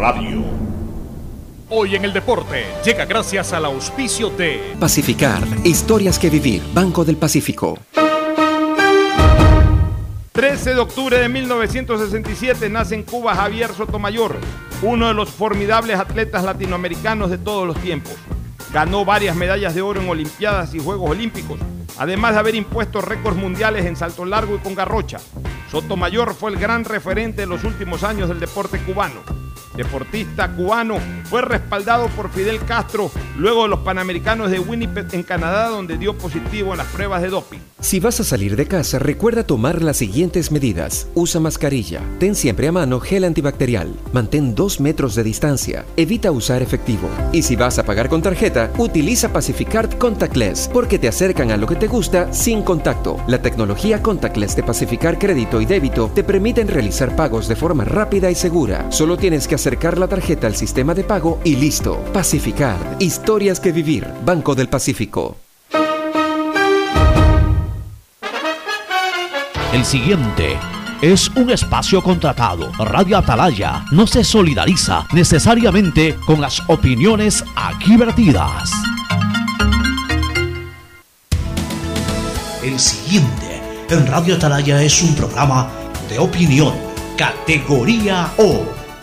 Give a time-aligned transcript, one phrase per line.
[0.00, 0.42] Radio.
[1.68, 7.18] Hoy en el deporte llega gracias al auspicio de Pacificar, historias que vivir, Banco del
[7.18, 7.78] Pacífico.
[10.32, 14.38] 13 de octubre de 1967 nace en Cuba Javier Sotomayor,
[14.80, 18.14] uno de los formidables atletas latinoamericanos de todos los tiempos.
[18.72, 21.60] Ganó varias medallas de oro en Olimpiadas y Juegos Olímpicos,
[21.98, 25.18] además de haber impuesto récords mundiales en salto largo y con garrocha.
[25.70, 29.40] Sotomayor fue el gran referente de los últimos años del deporte cubano
[29.82, 35.68] deportista cubano, fue respaldado por Fidel Castro luego de los Panamericanos de Winnipeg en Canadá,
[35.68, 37.58] donde dio positivo en las pruebas de doping.
[37.80, 41.08] Si vas a salir de casa, recuerda tomar las siguientes medidas.
[41.14, 46.60] Usa mascarilla, ten siempre a mano gel antibacterial, mantén dos metros de distancia, evita usar
[46.60, 47.08] efectivo.
[47.32, 51.66] Y si vas a pagar con tarjeta, utiliza Pacificard Contactless, porque te acercan a lo
[51.66, 53.16] que te gusta sin contacto.
[53.26, 58.30] La tecnología Contactless de Pacificar Crédito y Débito te permiten realizar pagos de forma rápida
[58.30, 58.90] y segura.
[58.92, 62.02] Solo tienes que acercar la tarjeta al sistema de pago y listo.
[62.12, 62.96] Pacificar.
[62.98, 64.04] Historias que vivir.
[64.24, 65.36] Banco del Pacífico.
[69.72, 70.58] El siguiente
[71.00, 72.72] es un espacio contratado.
[72.80, 78.72] Radio Atalaya no se solidariza necesariamente con las opiniones aquí vertidas.
[82.64, 85.70] El siguiente en Radio Atalaya es un programa
[86.08, 86.74] de opinión,
[87.16, 88.79] categoría O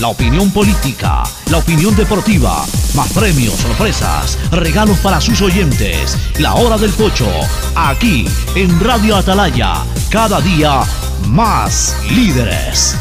[0.00, 2.64] la opinión política, la opinión deportiva,
[2.94, 6.16] más premios, sorpresas, regalos para sus oyentes.
[6.38, 7.28] La hora del pocho,
[7.74, 10.82] aquí en Radio Atalaya, cada día
[11.28, 12.96] más líderes.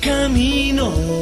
[0.00, 1.17] Camino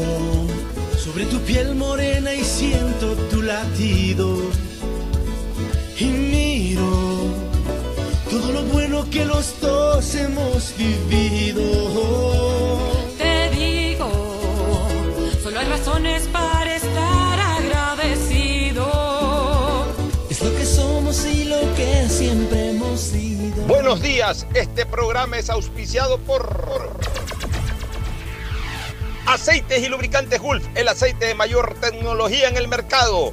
[9.46, 11.96] bueno que los dos hemos vivido
[15.58, 18.84] hay razones para estar agradecido.
[20.28, 23.62] Es lo que somos y lo que siempre hemos sido.
[23.66, 26.98] Buenos días, este programa es auspiciado por
[29.26, 33.32] Aceites y Lubricantes Gulf, el aceite de mayor tecnología en el mercado.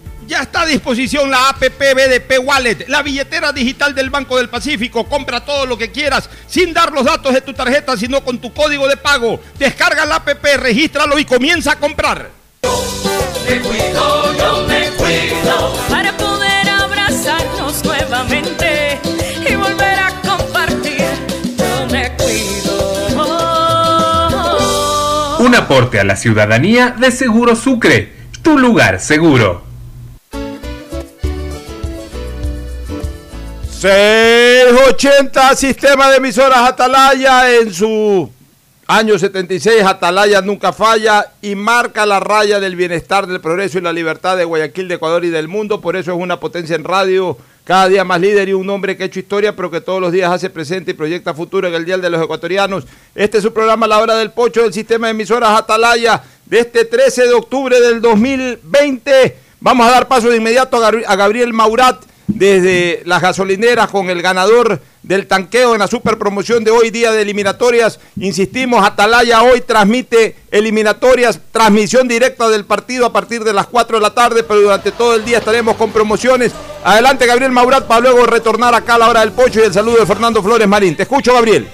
[0.31, 5.03] Ya está a disposición la APP BDP Wallet, la billetera digital del Banco del Pacífico.
[5.03, 8.53] Compra todo lo que quieras sin dar los datos de tu tarjeta, sino con tu
[8.53, 9.41] código de pago.
[9.59, 12.29] Descarga la APP, regístralo y comienza a comprar.
[12.63, 15.75] me cuido, yo me cuido.
[15.89, 19.01] Para poder abrazarnos nuevamente
[19.49, 20.11] y volver a
[25.39, 29.70] Un aporte a la ciudadanía de Seguro Sucre, tu lugar seguro.
[33.81, 38.29] 680 Sistema de Emisoras Atalaya en su
[38.85, 39.83] año 76.
[39.83, 44.45] Atalaya nunca falla y marca la raya del bienestar, del progreso y la libertad de
[44.45, 45.81] Guayaquil, de Ecuador y del mundo.
[45.81, 49.01] Por eso es una potencia en radio cada día más líder y un hombre que
[49.01, 51.83] ha hecho historia, pero que todos los días hace presente y proyecta futuro en el
[51.83, 52.85] Dial de los Ecuatorianos.
[53.15, 56.85] Este es su programa La Hora del Pocho del sistema de emisoras Atalaya de este
[56.85, 59.37] 13 de octubre del 2020.
[59.59, 64.81] Vamos a dar paso de inmediato a Gabriel Maurat desde las gasolineras con el ganador
[65.03, 67.99] del tanqueo en la super promoción de hoy día de eliminatorias.
[68.19, 74.01] Insistimos, Atalaya hoy transmite eliminatorias, transmisión directa del partido a partir de las 4 de
[74.01, 76.51] la tarde, pero durante todo el día estaremos con promociones.
[76.83, 79.97] Adelante Gabriel Maurat para luego retornar acá a la hora del pocho y el saludo
[79.97, 80.95] de Fernando Flores Marín.
[80.95, 81.67] Te escucho Gabriel.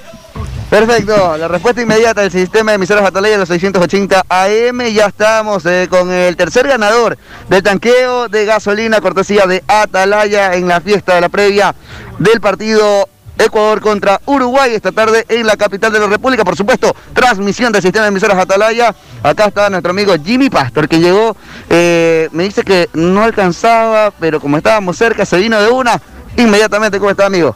[0.70, 4.82] Perfecto, la respuesta inmediata del sistema de emisoras Atalaya de los 680 AM.
[4.94, 7.18] Ya estamos eh, con el tercer ganador
[7.50, 11.74] del tanqueo de gasolina cortesía de Atalaya en la fiesta de la previa
[12.20, 16.44] del partido Ecuador contra Uruguay esta tarde en la capital de la República.
[16.44, 18.94] Por supuesto, transmisión del sistema de emisoras Atalaya.
[19.24, 21.38] Acá está nuestro amigo Jimmy Pastor que llegó.
[21.70, 26.02] Eh, me dice que no alcanzaba, pero como estábamos cerca, se vino de una.
[26.36, 27.56] Inmediatamente, ¿cómo está, amigo?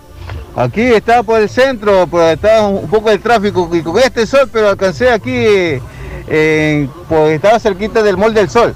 [0.56, 4.50] Aquí está por el centro, pues está un poco el tráfico y con este sol,
[4.51, 5.31] pero alcancé aquí,
[6.27, 8.74] eh, pues estaba cerquita del Mall del Sol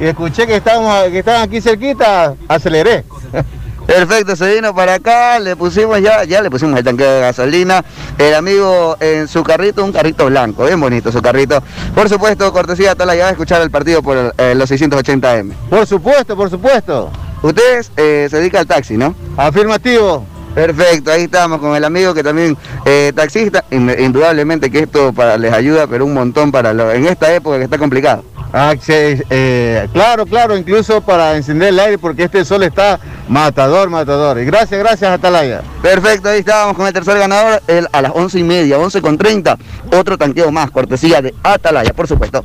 [0.00, 3.04] y escuché que estaban, que estaban aquí cerquita, aceleré.
[3.86, 7.82] Perfecto, se vino para acá, le pusimos ya, ya le pusimos el tanque de gasolina,
[8.18, 11.62] el amigo en su carrito, un carrito blanco, bien bonito su carrito.
[11.94, 15.52] Por supuesto, cortesía de la ya a escuchar el partido por eh, los 680M.
[15.70, 17.10] Por supuesto, por supuesto.
[17.42, 19.14] Ustedes eh, se dedican al taxi, ¿no?
[19.38, 20.26] Afirmativo.
[20.54, 25.52] Perfecto, ahí estamos con el amigo que también eh, taxista, indudablemente que esto para, les
[25.52, 28.24] ayuda, pero un montón para lo, en esta época que está complicado.
[28.52, 32.98] Ah, eh, claro, claro, incluso para encender el aire porque este sol está
[33.28, 34.38] matador, matador.
[34.40, 35.62] Y gracias, gracias Atalaya.
[35.82, 37.62] Perfecto, ahí estábamos con el tercer ganador
[37.92, 39.58] a las once y media, once con treinta.
[39.92, 42.44] Otro tanqueo más, cortesía de Atalaya, por supuesto.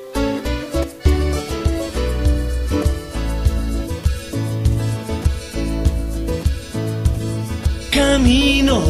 [7.91, 8.81] Camino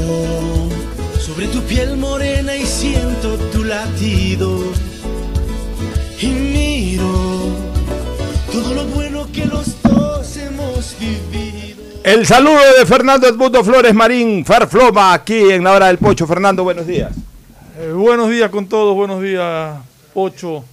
[1.20, 4.60] sobre tu piel morena y siento tu latido.
[6.20, 7.12] Y miro
[8.52, 11.82] todo lo bueno que los dos hemos vivido.
[12.04, 16.28] El saludo de Fernando Edmundo Flores Marín, Farfloma, aquí en la hora del Pocho.
[16.28, 17.12] Fernando, buenos días.
[17.80, 19.80] Eh, buenos días con todos, buenos días,
[20.14, 20.64] Pocho.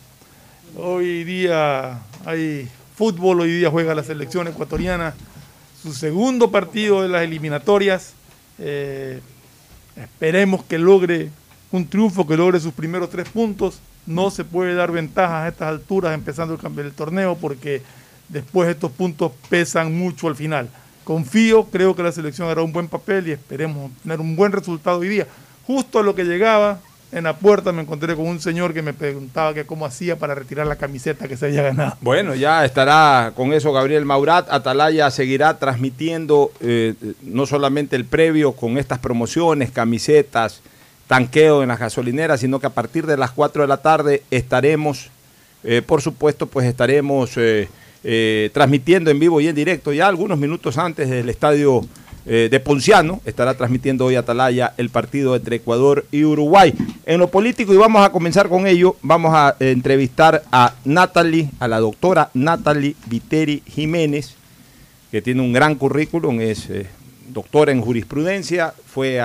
[0.76, 5.14] Hoy día hay fútbol, hoy día juega la selección ecuatoriana
[5.82, 8.14] su segundo partido de las eliminatorias.
[8.58, 9.20] Eh,
[9.98, 11.30] Esperemos que logre
[11.72, 13.80] un triunfo, que logre sus primeros tres puntos.
[14.06, 17.82] No se puede dar ventajas a estas alturas empezando el, del torneo porque
[18.28, 20.68] después estos puntos pesan mucho al final.
[21.04, 25.00] Confío, creo que la selección hará un buen papel y esperemos tener un buen resultado
[25.00, 25.26] hoy día.
[25.66, 28.92] Justo a lo que llegaba, en la puerta me encontré con un señor que me
[28.92, 31.96] preguntaba que cómo hacía para retirar la camiseta que se había ganado.
[32.00, 34.46] Bueno, ya estará con eso Gabriel Maurat.
[34.50, 40.60] Atalaya seguirá transmitiendo eh, no solamente el previo con estas promociones, camisetas,
[41.06, 45.10] tanqueo en las gasolineras, sino que a partir de las 4 de la tarde estaremos,
[45.64, 50.76] eh, por supuesto, pues estaremos eh, transmitiendo en vivo y en directo ya algunos minutos
[50.76, 51.86] antes del estadio
[52.30, 53.22] eh, de Ponciano.
[53.24, 56.74] Estará transmitiendo hoy Atalaya el partido entre Ecuador y Uruguay.
[57.06, 61.48] En lo político, y vamos a comenzar con ello, vamos a eh, entrevistar a Natalie,
[61.58, 64.34] a la doctora Natalie Viteri Jiménez,
[65.10, 66.86] que tiene un gran currículum, es eh,
[67.28, 69.22] doctora en jurisprudencia, fue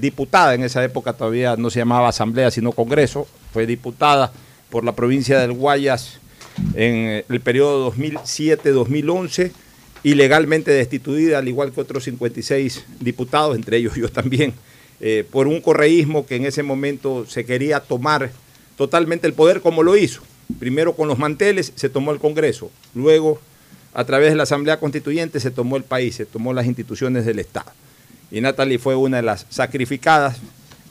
[0.00, 4.32] diputada, en esa época todavía no se llamaba asamblea, sino congreso, fue diputada
[4.68, 6.18] por la provincia del Guayas
[6.74, 9.52] en el periodo 2007-2011
[10.06, 14.54] ilegalmente destituida, al igual que otros 56 diputados, entre ellos yo también,
[15.00, 18.30] eh, por un correísmo que en ese momento se quería tomar
[18.76, 20.22] totalmente el poder como lo hizo.
[20.60, 23.40] Primero con los manteles se tomó el Congreso, luego
[23.94, 27.40] a través de la Asamblea Constituyente se tomó el país, se tomó las instituciones del
[27.40, 27.72] Estado.
[28.30, 30.38] Y Natalie fue una de las sacrificadas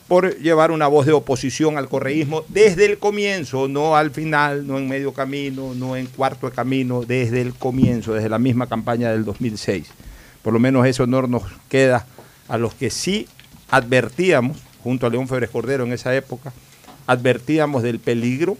[0.08, 4.78] por llevar una voz de oposición al correísmo desde el comienzo, no al final, no
[4.78, 9.10] en medio camino, no en cuarto de camino, desde el comienzo, desde la misma campaña
[9.10, 9.88] del 2006.
[10.42, 12.06] Por lo menos ese honor nos queda
[12.48, 13.26] a los que sí
[13.70, 16.52] advertíamos, junto a León Febres Cordero en esa época,
[17.08, 18.56] advertíamos del peligro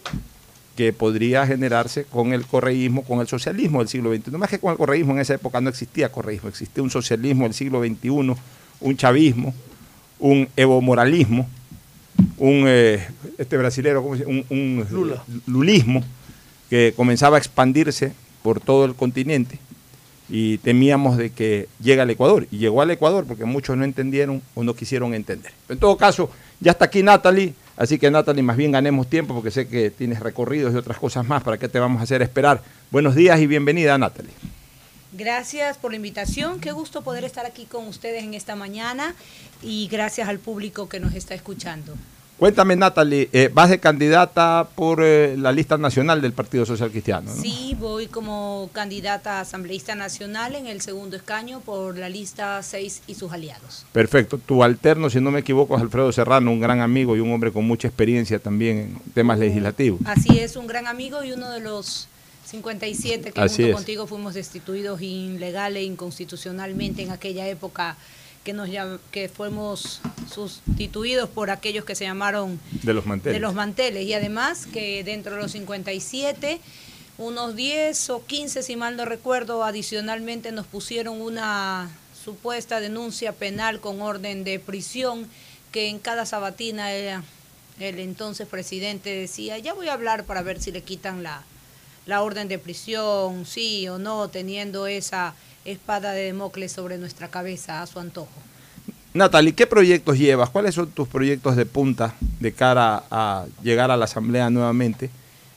[0.76, 4.32] que podría generarse con el correísmo, con el socialismo del siglo XXI.
[4.32, 7.44] No más que con el correísmo, en esa época no existía correísmo, existía un socialismo
[7.44, 8.34] del siglo XXI,
[8.80, 9.54] un chavismo,
[10.18, 11.48] un evomoralismo,
[12.38, 13.06] un, eh,
[13.38, 14.86] este brasilero, un,
[15.46, 16.02] lulismo
[16.70, 19.58] que comenzaba a expandirse por todo el continente
[20.28, 22.46] y temíamos de que llegue al Ecuador.
[22.50, 25.52] Y llegó al Ecuador porque muchos no entendieron o no quisieron entender.
[25.68, 26.30] En todo caso,
[26.60, 30.20] ya está aquí Natalie, así que Natalie, más bien ganemos tiempo porque sé que tienes
[30.20, 31.42] recorridos y otras cosas más.
[31.42, 32.62] ¿Para qué te vamos a hacer esperar?
[32.90, 34.32] Buenos días y bienvenida, Natalie.
[35.12, 36.60] Gracias por la invitación.
[36.60, 39.14] Qué gusto poder estar aquí con ustedes en esta mañana
[39.62, 41.94] y gracias al público que nos está escuchando.
[42.38, 47.30] Cuéntame, Natalie, eh, ¿vas de candidata por eh, la lista nacional del Partido Social Cristiano?
[47.34, 53.14] Sí, voy como candidata asambleísta nacional en el segundo escaño por la lista 6 y
[53.14, 53.86] sus aliados.
[53.90, 54.36] Perfecto.
[54.36, 57.52] Tu alterno, si no me equivoco, es Alfredo Serrano, un gran amigo y un hombre
[57.52, 60.00] con mucha experiencia también en temas legislativos.
[60.04, 62.06] Así es, un gran amigo y uno de los
[62.46, 67.96] 57 que junto contigo fuimos destituidos ilegal e inconstitucionalmente en aquella época
[68.44, 68.68] que nos
[69.10, 70.00] que fuimos
[70.32, 73.34] sustituidos por aquellos que se llamaron De los manteles.
[73.34, 76.60] de los manteles y además que dentro de los 57
[77.18, 81.90] unos 10 o 15 si mal no recuerdo adicionalmente nos pusieron una
[82.24, 85.26] supuesta denuncia penal con orden de prisión
[85.72, 87.22] que en cada sabatina el
[87.80, 91.42] entonces presidente decía ya voy a hablar para ver si le quitan la
[92.06, 95.34] la orden de prisión sí o no teniendo esa
[95.64, 98.30] espada de Democles sobre nuestra cabeza a su antojo
[99.16, 100.50] Natalie, ¿qué proyectos llevas?
[100.50, 105.08] ¿Cuáles son tus proyectos de punta de cara a llegar a la Asamblea nuevamente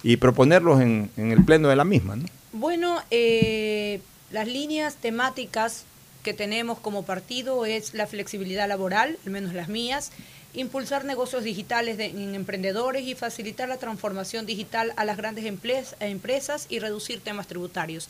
[0.02, 2.16] y proponerlos en, en el pleno de la misma?
[2.16, 2.26] ¿no?
[2.54, 4.02] Bueno, eh,
[4.32, 5.84] las líneas temáticas
[6.24, 10.12] que tenemos como partido es la flexibilidad laboral, al menos las mías,
[10.54, 16.66] impulsar negocios digitales de- en emprendedores y facilitar la transformación digital a las grandes empresas
[16.70, 18.10] y reducir temas tributarios.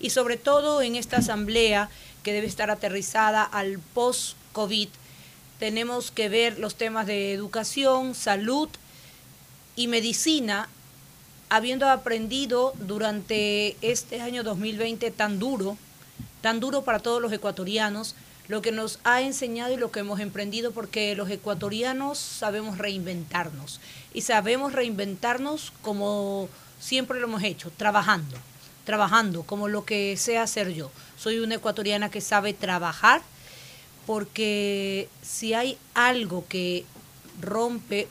[0.00, 1.88] Y sobre todo en esta asamblea
[2.22, 4.88] que debe estar aterrizada al post-COVID,
[5.58, 8.68] tenemos que ver los temas de educación, salud
[9.74, 10.68] y medicina
[11.48, 15.78] habiendo aprendido durante este año 2020 tan duro,
[16.42, 18.14] tan duro para todos los ecuatorianos,
[18.48, 23.80] lo que nos ha enseñado y lo que hemos emprendido, porque los ecuatorianos sabemos reinventarnos
[24.14, 26.48] y sabemos reinventarnos como
[26.80, 28.36] siempre lo hemos hecho, trabajando,
[28.84, 30.90] trabajando como lo que sé hacer yo.
[31.18, 33.20] Soy una ecuatoriana que sabe trabajar,
[34.06, 36.86] porque si hay algo que
[37.40, 38.08] rompe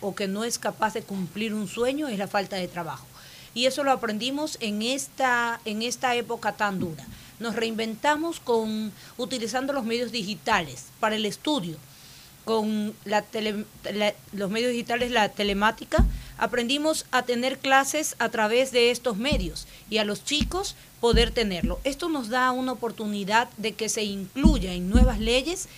[0.00, 3.06] o que no es capaz de cumplir un sueño es la falta de trabajo.
[3.52, 7.04] Y eso lo aprendimos en esta, en esta época tan dura.
[7.44, 11.76] Nos reinventamos con utilizando los medios digitales para el estudio,
[12.46, 13.66] con la tele-
[14.32, 16.06] los medios digitales, la telemática,
[16.38, 21.78] aprendimos a tener clases a través de estos medios y a los chicos poder tenerlo.
[21.84, 25.68] Esto nos da una oportunidad de que se incluya en nuevas leyes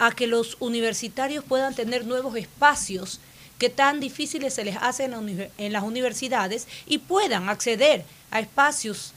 [0.00, 3.20] a que los universitarios puedan tener nuevos espacios
[3.60, 8.04] que tan difíciles se les hace en, la uni- en las universidades y puedan acceder
[8.32, 9.12] a espacios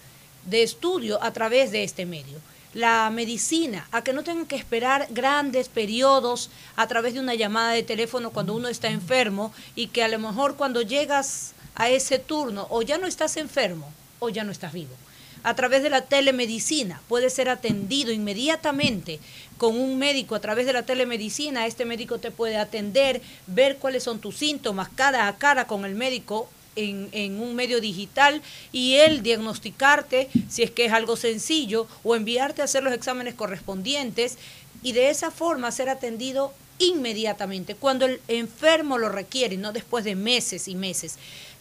[0.45, 2.39] de estudio a través de este medio.
[2.74, 7.71] La medicina, a que no tengan que esperar grandes periodos a través de una llamada
[7.71, 12.17] de teléfono cuando uno está enfermo y que a lo mejor cuando llegas a ese
[12.17, 14.95] turno o ya no estás enfermo o ya no estás vivo
[15.43, 17.01] a través de la telemedicina.
[17.07, 19.19] Puede ser atendido inmediatamente
[19.57, 21.65] con un médico a través de la telemedicina.
[21.65, 25.95] Este médico te puede atender, ver cuáles son tus síntomas cara a cara con el
[25.95, 26.50] médico.
[26.75, 32.61] En, un medio digital y él diagnosticarte si es que es algo sencillo o enviarte
[32.61, 34.37] a hacer los exámenes correspondientes
[34.81, 40.15] y de esa forma ser atendido inmediatamente cuando el enfermo lo requiere, no después de
[40.15, 41.17] meses y meses.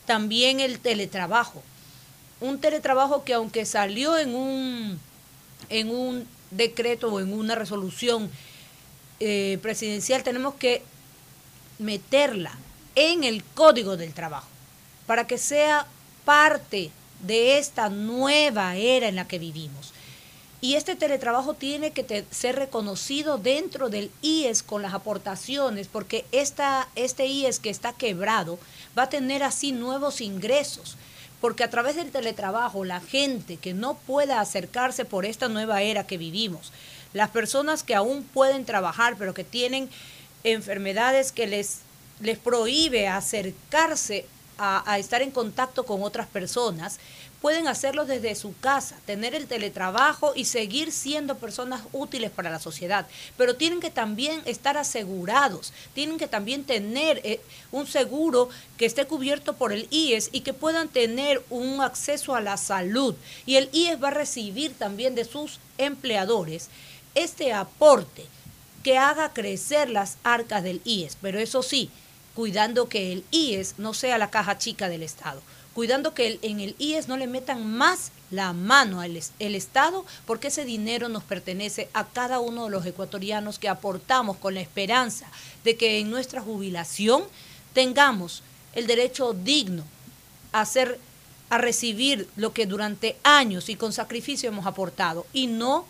[0.06, 1.60] También el teletrabajo
[2.40, 4.98] un teletrabajo que aunque salió en un,
[5.68, 8.30] en un decreto o en una resolución
[9.20, 10.82] eh, presidencial, tenemos que
[11.78, 12.52] meterla
[12.94, 14.48] en el código del trabajo
[15.10, 15.88] para que sea
[16.24, 19.92] parte de esta nueva era en la que vivimos.
[20.60, 26.86] Y este teletrabajo tiene que ser reconocido dentro del IES con las aportaciones, porque esta,
[26.94, 28.60] este IES que está quebrado
[28.96, 30.96] va a tener así nuevos ingresos,
[31.40, 36.06] porque a través del teletrabajo la gente que no pueda acercarse por esta nueva era
[36.06, 36.70] que vivimos,
[37.14, 39.90] las personas que aún pueden trabajar pero que tienen
[40.44, 41.78] enfermedades que les,
[42.20, 44.24] les prohíbe acercarse
[44.62, 46.98] a, estar en contacto con otras personas,
[47.40, 52.58] pueden hacerlo desde su casa, tener el teletrabajo y seguir siendo personas útiles para la
[52.58, 53.06] sociedad.
[53.38, 57.40] Pero tienen que también estar asegurados, tienen que también tener eh,
[57.72, 62.42] un seguro que esté cubierto por el IES y que puedan tener un acceso a
[62.42, 63.14] la salud.
[63.46, 66.68] Y el IES va a recibir también de sus empleadores
[67.14, 68.26] este aporte
[68.82, 71.16] que haga crecer las arcas del IES.
[71.22, 71.90] Pero eso sí,
[72.34, 75.42] cuidando que el IES no sea la caja chica del Estado
[75.74, 80.04] cuidando que el- en el IES no le metan más la mano al el Estado,
[80.26, 84.60] porque ese dinero nos pertenece a cada uno de los ecuatorianos que aportamos con la
[84.60, 85.26] esperanza
[85.64, 87.22] de que en nuestra jubilación
[87.72, 88.42] tengamos
[88.74, 89.84] el derecho digno
[90.52, 90.98] a hacer
[91.50, 95.84] a recibir lo que durante años y con sacrificio hemos aportado y no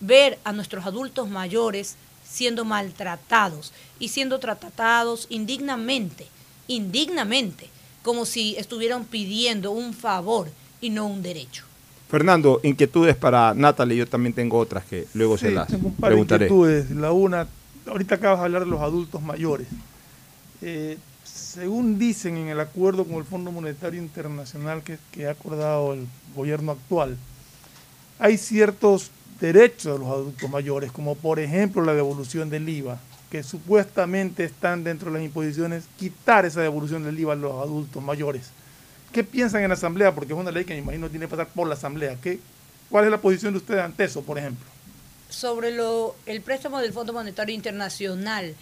[0.00, 1.96] ver a nuestros adultos mayores
[2.30, 6.26] siendo maltratados y siendo tratados indignamente,
[6.68, 7.68] indignamente,
[8.02, 10.48] como si estuvieran pidiendo un favor
[10.80, 11.64] y no un derecho.
[12.08, 16.10] Fernando, inquietudes para Natalie, yo también tengo otras que luego se las tengo un par
[16.10, 16.46] de preguntaré.
[16.46, 16.90] inquietudes.
[16.90, 17.46] La una,
[17.86, 19.66] ahorita acabas de hablar de los adultos mayores.
[20.62, 25.92] Eh, según dicen en el acuerdo con el Fondo Monetario Internacional que, que ha acordado
[25.94, 27.16] el gobierno actual,
[28.18, 29.10] hay ciertos
[29.40, 32.98] derechos de los adultos mayores, como por ejemplo la devolución del IVA,
[33.30, 38.02] que supuestamente están dentro de las imposiciones, quitar esa devolución del IVA a los adultos
[38.02, 38.50] mayores.
[39.12, 40.14] ¿Qué piensan en la Asamblea?
[40.14, 42.16] Porque es una ley que me imagino tiene que pasar por la Asamblea.
[42.22, 42.38] ¿Qué,
[42.90, 44.66] ¿Cuál es la posición de ustedes ante eso, por ejemplo?
[45.28, 48.54] Sobre lo, el préstamo del Fondo Monetario Internacional,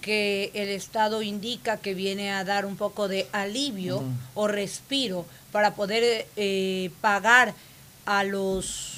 [0.00, 4.02] que el Estado indica que viene a dar un poco de alivio
[4.34, 7.54] o respiro para poder eh, pagar
[8.04, 8.93] a los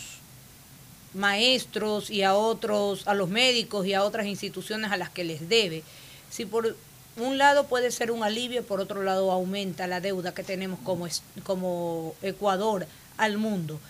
[1.16, 5.48] maestros y a otros, a los médicos y a otras instituciones a las que les
[5.48, 5.82] debe.
[6.30, 6.76] Si por
[7.16, 11.08] un lado puede ser un alivio, por otro lado aumenta la deuda que tenemos como,
[11.44, 13.80] como Ecuador al mundo.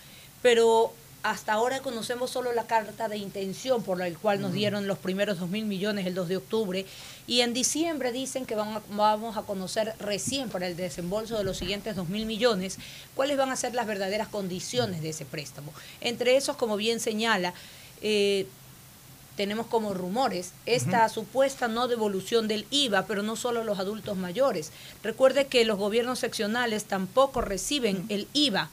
[0.41, 0.93] Pero
[1.23, 5.39] hasta ahora conocemos solo la carta de intención por la cual nos dieron los primeros
[5.39, 6.85] dos mil millones el 2 de octubre
[7.25, 11.95] y en diciembre dicen que vamos a conocer recién para el desembolso de los siguientes
[11.95, 12.77] dos mil millones
[13.15, 15.73] cuáles van a ser las verdaderas condiciones de ese préstamo.
[16.01, 17.53] Entre esos, como bien señala,
[18.01, 18.47] eh,
[19.35, 24.71] tenemos como rumores esta supuesta no devolución del IVA, pero no solo los adultos mayores.
[25.03, 28.69] Recuerde que los gobiernos seccionales tampoco reciben el IVA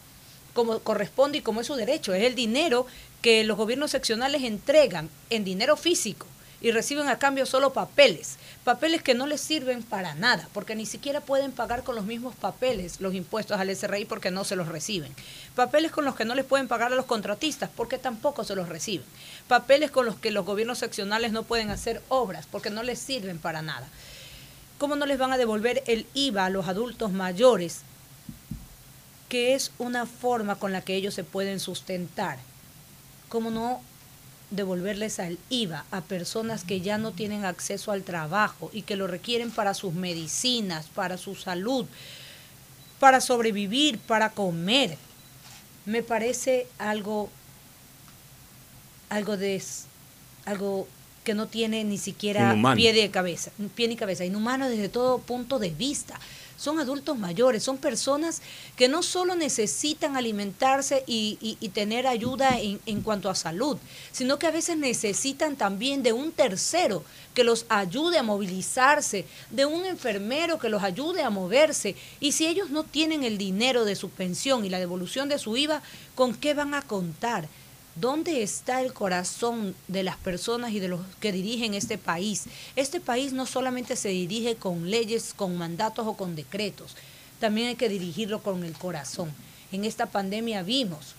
[0.55, 2.15] como corresponde y como es su derecho.
[2.15, 2.87] Es el dinero
[3.21, 6.27] que los gobiernos seccionales entregan en dinero físico
[6.65, 10.87] y reciben a cambio solo papeles, papeles que no les sirven para nada, porque ni
[10.87, 14.69] siquiera pueden pagar con los mismos papeles los impuestos al SRI porque no se los
[14.69, 15.15] reciben,
[15.55, 18.71] papeles con los que no les pueden pagar a los contratistas porque tampoco se los
[18.71, 19.05] reciben,
[19.47, 23.39] papeles con los que los gobiernos seccionales no pueden hacer obras porque no les sirven
[23.39, 23.87] para nada.
[24.79, 27.83] ¿Cómo no les van a devolver el IVA a los adultos mayores
[29.29, 32.39] que es una forma con la que ellos se pueden sustentar.
[33.29, 33.81] ¿Cómo no
[34.51, 39.07] devolverles al IVA a personas que ya no tienen acceso al trabajo y que lo
[39.07, 41.87] requieren para sus medicinas, para su salud,
[43.01, 44.97] para sobrevivir, para comer?
[45.87, 47.29] Me parece algo
[49.11, 49.63] algo de
[50.47, 50.89] algo
[51.25, 55.59] que no tiene ni siquiera pie de cabeza, pie ni cabeza, inhumano desde todo punto
[55.59, 56.19] de vista
[56.57, 58.43] son adultos mayores, son personas
[58.77, 63.77] que no solo necesitan alimentarse y, tener ayuda en, en, cuanto a salud,
[64.13, 67.03] sino que a veces necesitan también de un tercero
[67.35, 71.97] que los ayude a movilizarse, de un enfermero que los ayude a moverse.
[72.21, 75.57] Y si ellos no tienen el dinero de su pensión y la devolución de su
[75.57, 75.83] IVA,
[76.15, 77.49] ¿con qué van a contar?
[77.97, 82.47] ¿Dónde está el corazón de las personas y de los que dirigen este país?
[82.75, 86.97] Este país no solamente se dirige con leyes, con mandatos o con decretos,
[87.39, 89.31] también hay que dirigirlo con el corazón.
[89.71, 91.15] En esta pandemia vimos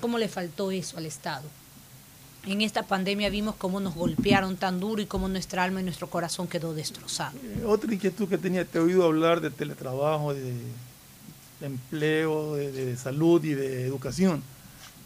[0.00, 1.44] cómo le faltó eso al Estado.
[2.44, 6.08] En esta pandemia vimos cómo nos golpearon tan duro y cómo nuestra alma y nuestro
[6.08, 7.38] corazón quedó destrozado.
[7.38, 10.54] Eh, otra inquietud que tenía, te he oído hablar de teletrabajo, de,
[11.60, 14.42] empleo, de salud y de educación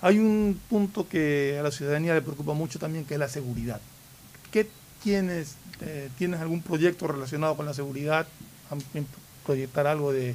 [0.03, 3.81] hay un punto que a la ciudadanía le preocupa mucho también, que es la seguridad.
[4.51, 4.69] ¿Qué
[5.03, 5.57] tienes?
[5.83, 8.27] Eh, ¿Tienes algún proyecto relacionado con la seguridad?
[9.45, 10.35] ¿Proyectar algo de,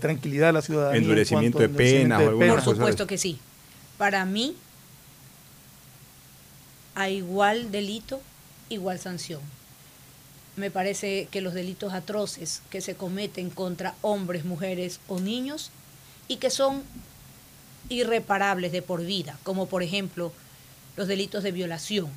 [0.00, 1.00] tranquilidad a la ciudadanía?
[1.00, 3.38] ¿Endurecimiento de penas o Por supuesto que sí.
[3.96, 4.56] Para mí,
[6.94, 8.20] a igual delito,
[8.68, 9.40] igual sanción.
[10.56, 15.70] Me parece que los delitos atroces que se cometen contra hombres, mujeres o niños
[16.28, 16.82] y que son
[17.88, 20.32] irreparables de por vida, como por ejemplo
[20.96, 22.08] los delitos de violación,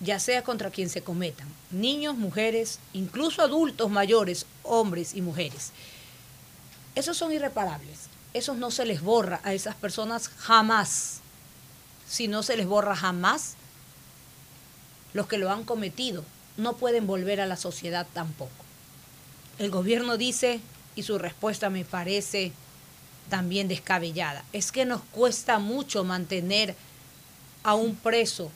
[0.00, 5.72] ya sea contra quien se cometan, niños, mujeres, incluso adultos mayores, hombres y mujeres.
[6.94, 11.20] Esos son irreparables, esos no se les borra a esas personas jamás.
[12.08, 13.54] Si no se les borra jamás,
[15.12, 16.24] los que lo han cometido
[16.56, 18.50] no pueden volver a la sociedad tampoco.
[19.58, 20.60] El gobierno dice,
[20.94, 22.52] y su respuesta me parece
[23.28, 24.44] también descabellada.
[24.52, 26.74] Es que nos cuesta mucho mantener
[27.62, 28.50] a un preso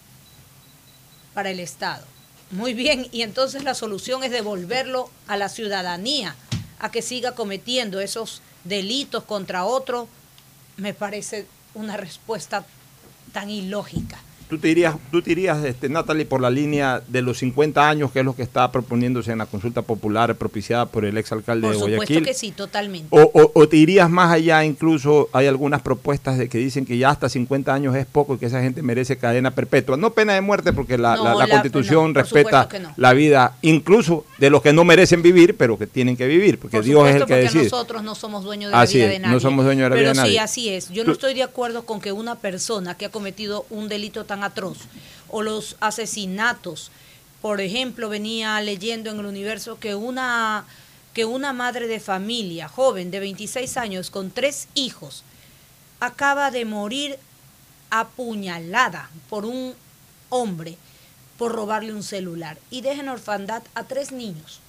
[1.35, 2.05] para el Estado.
[2.51, 6.37] Muy bien, y entonces la solución es devolverlo a la ciudadanía,
[6.79, 10.09] a que siga cometiendo esos delitos contra otro,
[10.77, 12.65] me parece una respuesta
[13.33, 14.19] tan ilógica.
[14.53, 15.23] ¿Tú te irías, tú
[15.65, 19.33] este, Natalie, por la línea de los 50 años, que es lo que está proponiéndose
[19.33, 21.97] en la consulta popular propiciada por el exalcalde de Guayaquil?
[21.97, 23.09] Por supuesto que sí, totalmente.
[23.11, 27.31] O, te irías más allá, incluso hay algunas propuestas de que dicen que ya hasta
[27.31, 29.97] 50 años es poco y que esa gente merece cadena perpetua.
[29.97, 31.17] No pena de muerte, porque la,
[31.51, 36.27] Constitución respeta la vida, incluso de los que no merecen vivir, pero que tienen que
[36.27, 37.65] vivir, porque Dios es el que decide.
[37.65, 39.35] nosotros no somos dueños de la vida de nadie.
[39.35, 40.33] No somos dueños de la vida de nadie.
[40.37, 40.91] Pero sí, así es.
[40.91, 44.42] Yo no estoy de acuerdo con que una persona que ha cometido un delito tan
[44.43, 44.79] atroz
[45.29, 46.91] o los asesinatos.
[47.41, 50.65] Por ejemplo, venía leyendo en el universo que una,
[51.15, 55.25] que una madre de familia, joven de 26 años, con tres hijos,
[56.01, 57.19] acaba de morir
[57.91, 59.75] apuñalada por un
[60.31, 60.77] hombre
[61.37, 64.61] por robarle un celular y deja en orfandad a tres niños.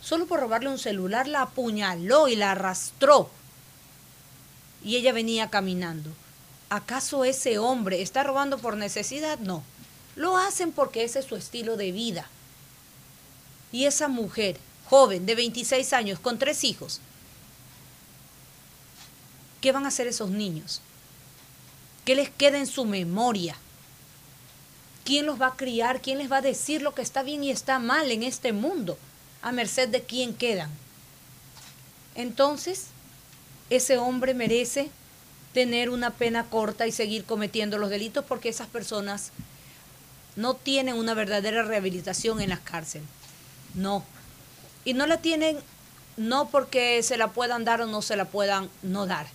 [0.00, 3.28] Solo por robarle un celular la apuñaló y la arrastró.
[4.82, 6.10] Y ella venía caminando.
[6.70, 9.40] ¿Acaso ese hombre está robando por necesidad?
[9.40, 9.64] No.
[10.14, 12.28] Lo hacen porque ese es su estilo de vida.
[13.72, 14.56] Y esa mujer,
[14.88, 17.00] joven, de 26 años, con tres hijos,
[19.60, 20.80] ¿qué van a hacer esos niños?
[22.04, 23.56] ¿Qué les queda en su memoria?
[25.04, 26.00] ¿Quién los va a criar?
[26.00, 28.96] ¿Quién les va a decir lo que está bien y está mal en este mundo?
[29.42, 30.70] ¿A merced de quién quedan?
[32.14, 32.86] Entonces,
[33.70, 34.90] ese hombre merece
[35.52, 39.32] tener una pena corta y seguir cometiendo los delitos porque esas personas
[40.36, 43.08] no tienen una verdadera rehabilitación en las cárceles.
[43.74, 44.04] No.
[44.84, 45.58] Y no la tienen
[46.16, 49.26] no porque se la puedan dar o no se la puedan no dar,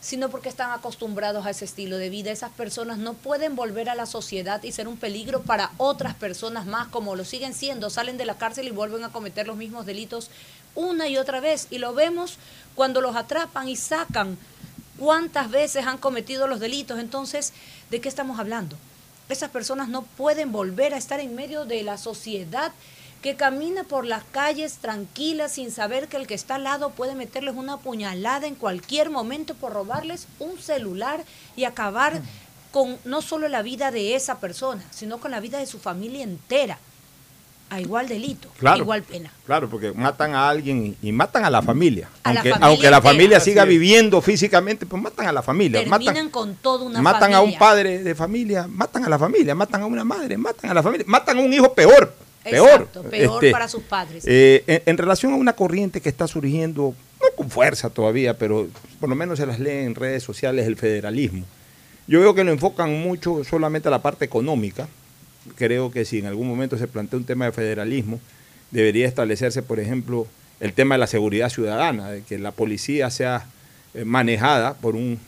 [0.00, 2.30] sino porque están acostumbrados a ese estilo de vida.
[2.30, 6.66] Esas personas no pueden volver a la sociedad y ser un peligro para otras personas
[6.66, 7.90] más, como lo siguen siendo.
[7.90, 10.30] Salen de la cárcel y vuelven a cometer los mismos delitos
[10.74, 11.66] una y otra vez.
[11.70, 12.36] Y lo vemos
[12.74, 14.38] cuando los atrapan y sacan
[14.98, 16.98] cuántas veces han cometido los delitos.
[16.98, 17.52] Entonces,
[17.90, 18.76] ¿de qué estamos hablando?
[19.28, 22.72] Esas personas no pueden volver a estar en medio de la sociedad
[23.22, 27.14] que camina por las calles tranquilas sin saber que el que está al lado puede
[27.14, 31.24] meterles una puñalada en cualquier momento por robarles un celular
[31.56, 32.20] y acabar
[32.70, 36.22] con no solo la vida de esa persona, sino con la vida de su familia
[36.22, 36.78] entera.
[37.70, 39.30] A igual delito, a igual pena.
[39.44, 42.08] Claro, porque matan a alguien y, y matan a la familia.
[42.22, 45.80] A la aunque, familia aunque la familia siga viviendo físicamente, pues matan a la familia.
[45.80, 49.54] Terminan Matan, con toda una matan a un padre de familia, matan a la familia,
[49.54, 52.14] matan a una madre, matan a la familia, matan a un hijo peor.
[52.42, 52.70] Peor.
[52.70, 54.24] Exacto, peor Este, para sus padres.
[54.26, 58.68] Eh, en, en relación a una corriente que está surgiendo, no con fuerza todavía, pero
[59.00, 61.44] por lo menos se las lee en redes sociales, el federalismo.
[62.06, 64.88] Yo veo que lo enfocan mucho solamente a la parte económica.
[65.56, 68.20] Creo que si en algún momento se plantea un tema de federalismo,
[68.70, 70.26] debería establecerse, por ejemplo,
[70.60, 73.46] el tema de la seguridad ciudadana, de que la policía sea
[73.94, 75.18] eh, manejada por un,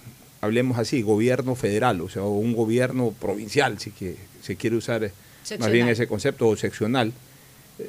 [0.41, 5.05] hablemos así, gobierno federal, o sea, o un gobierno provincial, si que se quiere usar
[5.05, 5.13] eh,
[5.59, 7.13] más bien ese concepto, o seccional.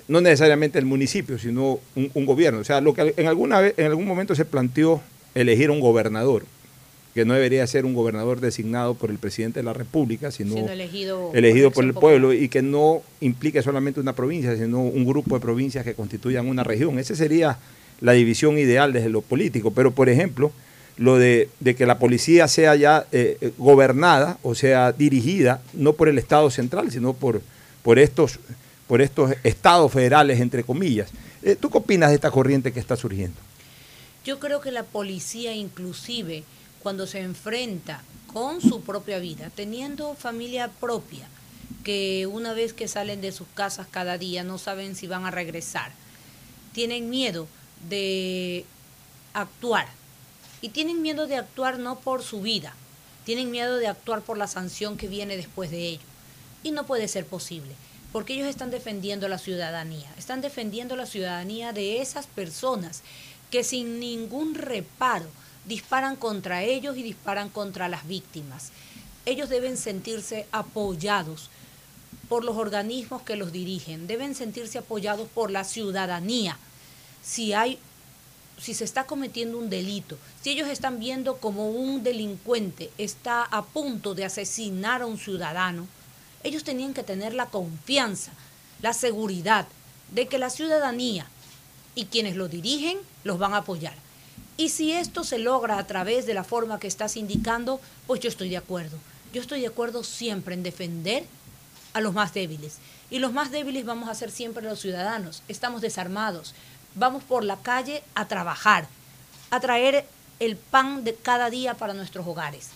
[0.08, 2.60] No necesariamente el municipio, sino un, un gobierno.
[2.60, 5.02] O sea, lo que en, alguna vez, en algún momento se planteó
[5.36, 6.46] elegir un gobernador,
[7.14, 11.32] que no debería ser un gobernador designado por el presidente de la República, sino elegido,
[11.34, 15.42] elegido por el pueblo y que no implique solamente una provincia, sino un grupo de
[15.42, 16.98] provincias que constituyan una región.
[17.00, 17.58] Esa sería
[18.00, 19.72] la división ideal desde lo político.
[19.72, 20.52] Pero, por ejemplo,
[20.98, 25.94] lo de, de que la policía sea ya eh, eh, gobernada, o sea, dirigida, no
[25.94, 27.42] por el Estado central, sino por,
[27.84, 28.40] por, estos,
[28.88, 31.12] por estos estados federales, entre comillas.
[31.44, 33.38] Eh, ¿Tú qué opinas de esta corriente que está surgiendo?
[34.24, 36.44] Yo creo que la policía inclusive
[36.82, 41.28] cuando se enfrenta con su propia vida, teniendo familia propia,
[41.84, 45.32] que una vez que salen de sus casas cada día no saben si van a
[45.32, 45.92] regresar,
[46.74, 47.48] tienen miedo
[47.90, 48.66] de
[49.34, 49.88] actuar.
[50.62, 52.76] Y tienen miedo de actuar no por su vida,
[53.26, 56.04] tienen miedo de actuar por la sanción que viene después de ello.
[56.64, 57.74] Y no puede ser posible,
[58.12, 63.02] porque ellos están defendiendo la ciudadanía, están defendiendo la ciudadanía de esas personas
[63.50, 65.28] que sin ningún reparo
[65.66, 68.72] disparan contra ellos y disparan contra las víctimas.
[69.26, 71.50] Ellos deben sentirse apoyados
[72.28, 76.58] por los organismos que los dirigen, deben sentirse apoyados por la ciudadanía.
[77.22, 77.78] Si hay
[78.62, 83.64] si se está cometiendo un delito, si ellos están viendo como un delincuente está a
[83.64, 85.88] punto de asesinar a un ciudadano,
[86.44, 88.32] ellos tenían que tener la confianza,
[88.82, 89.68] la seguridad
[90.12, 91.26] de que la ciudadanía
[91.96, 93.96] y quienes lo dirigen los van a apoyar.
[94.62, 98.30] Y si esto se logra a través de la forma que estás indicando, pues yo
[98.30, 98.96] estoy de acuerdo.
[99.34, 101.26] Yo estoy de acuerdo siempre en defender
[101.94, 102.78] a los más débiles.
[103.10, 105.42] Y los más débiles vamos a ser siempre los ciudadanos.
[105.48, 106.54] Estamos desarmados.
[106.94, 108.88] Vamos por la calle a trabajar,
[109.50, 110.06] a traer
[110.40, 112.70] el pan de cada día para nuestros hogares.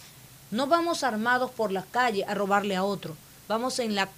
[0.50, 3.16] No vamos armados por la calle a robarle a otro.
[3.48, 4.10] Vamos en la,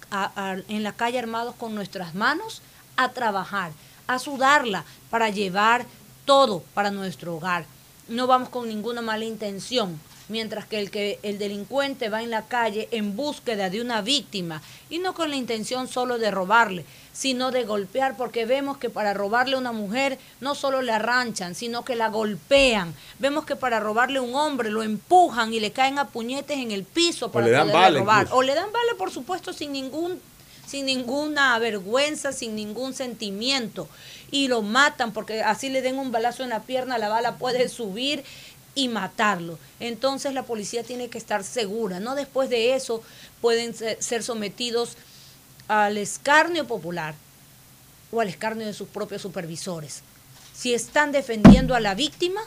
[0.68, 2.62] en la calle armados con nuestras manos
[2.96, 3.72] a trabajar,
[4.06, 5.84] a sudarla para llevar
[6.28, 7.64] todo para nuestro hogar.
[8.06, 12.42] No vamos con ninguna mala intención, mientras que el, que el delincuente va en la
[12.42, 14.60] calle en búsqueda de una víctima
[14.90, 19.14] y no con la intención solo de robarle, sino de golpear, porque vemos que para
[19.14, 22.92] robarle a una mujer no solo le arranchan, sino que la golpean.
[23.18, 26.72] Vemos que para robarle a un hombre lo empujan y le caen a puñetes en
[26.72, 28.22] el piso para le dan poderle bala robar.
[28.24, 28.36] incluso.
[28.36, 30.20] O le dan bala, por supuesto, sin ningún
[30.68, 33.88] sin ninguna vergüenza, sin ningún sentimiento.
[34.30, 37.68] Y lo matan porque así le den un balazo en la pierna, la bala puede
[37.68, 38.22] subir
[38.74, 39.58] y matarlo.
[39.80, 43.02] Entonces la policía tiene que estar segura, no después de eso
[43.40, 44.96] pueden ser sometidos
[45.68, 47.14] al escarnio popular
[48.12, 50.02] o al escarnio de sus propios supervisores.
[50.54, 52.40] Si están defendiendo a la víctima,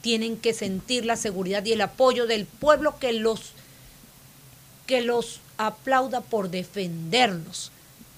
[0.00, 3.52] tienen que sentir la seguridad y el apoyo del pueblo que los
[4.86, 7.70] que los aplauda por defenderlos.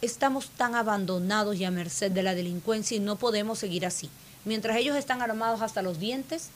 [0.03, 4.11] Estamos tan abandonados y a merced de la delincuencia y no podemos seguir así.
[4.45, 6.51] Mientras ellos están armados hasta los dientes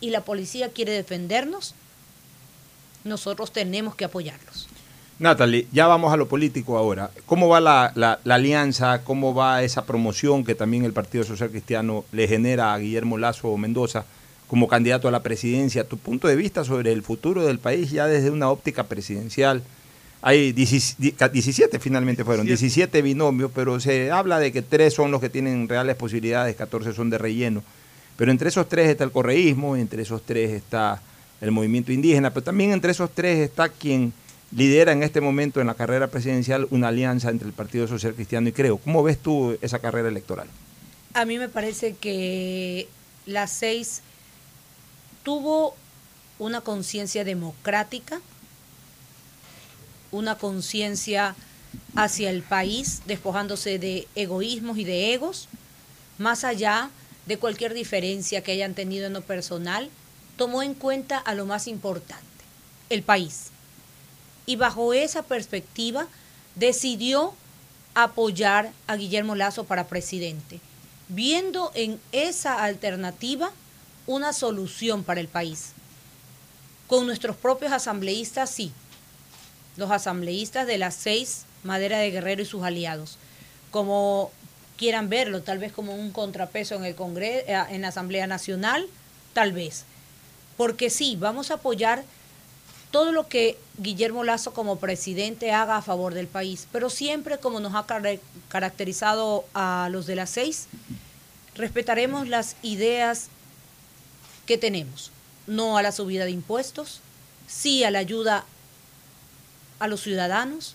[0.00, 1.74] y la policía quiere defendernos,
[3.04, 4.68] nosotros tenemos que apoyarlos.
[5.18, 7.10] Natalie, ya vamos a lo político ahora.
[7.26, 9.04] ¿Cómo va la, la, alianza?
[9.04, 13.56] ¿Cómo va esa promoción que también el Partido Social Cristiano le genera a Guillermo Lazo
[13.56, 14.06] Mendoza
[14.46, 15.88] como candidato a la presidencia?
[15.88, 19.62] Tu punto de vista sobre el futuro del país ya desde una óptica presidencial.
[20.22, 25.28] Hay 17 finalmente fueron, 17 binomios, pero se habla de que tres son los que
[25.28, 27.62] tienen reales posibilidades, 14 son de relleno.
[28.16, 31.02] Pero entre esos tres está el correísmo, entre esos tres está
[31.40, 34.14] el movimiento indígena, pero también entre esos tres está quien
[34.50, 38.48] lidera en este momento en la carrera presidencial una alianza entre el Partido Social Cristiano
[38.48, 38.78] y Creo.
[38.78, 40.48] ¿Cómo ves tú esa carrera electoral?
[41.12, 42.88] A mí me parece que
[43.26, 44.02] la seis
[45.24, 45.74] tuvo
[46.38, 48.20] una conciencia democrática,
[50.12, 51.34] una conciencia
[51.96, 55.48] hacia el país, despojándose de egoísmos y de egos,
[56.18, 56.90] más allá
[57.26, 59.90] de cualquier diferencia que hayan tenido en lo personal,
[60.36, 62.24] tomó en cuenta a lo más importante,
[62.90, 63.46] el país.
[64.46, 66.06] Y bajo esa perspectiva
[66.54, 67.34] decidió
[67.94, 70.60] apoyar a Guillermo Lazo para presidente,
[71.08, 73.52] viendo en esa alternativa
[74.06, 75.72] una solución para el país.
[76.86, 78.72] Con nuestros propios asambleístas, sí,
[79.76, 83.18] los asambleístas de las seis, Madera de Guerrero y sus aliados,
[83.70, 84.30] como
[84.76, 88.86] quieran verlo, tal vez como un contrapeso en el Congreso, eh, en la Asamblea Nacional,
[89.32, 89.84] tal vez.
[90.56, 92.04] Porque sí, vamos a apoyar
[92.90, 97.58] todo lo que Guillermo Lazo como presidente haga a favor del país, pero siempre como
[97.58, 97.86] nos ha
[98.48, 100.68] caracterizado a los de las seis,
[101.56, 103.28] respetaremos las ideas
[104.46, 105.10] que tenemos,
[105.46, 107.00] no a la subida de impuestos,
[107.46, 108.44] sí a la ayuda
[109.78, 110.74] a los ciudadanos,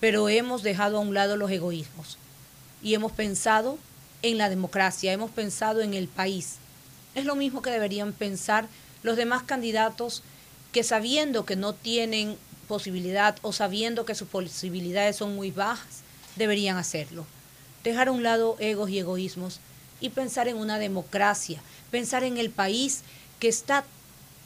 [0.00, 2.18] pero hemos dejado a un lado los egoísmos
[2.82, 3.78] y hemos pensado
[4.22, 6.56] en la democracia, hemos pensado en el país.
[7.14, 8.66] Es lo mismo que deberían pensar
[9.02, 10.22] los demás candidatos
[10.72, 16.02] que sabiendo que no tienen posibilidad o sabiendo que sus posibilidades son muy bajas,
[16.36, 17.26] deberían hacerlo.
[17.84, 19.60] Dejar a un lado egos y egoísmos
[20.00, 21.60] y pensar en una democracia,
[21.92, 23.02] pensar en el país
[23.38, 23.84] que está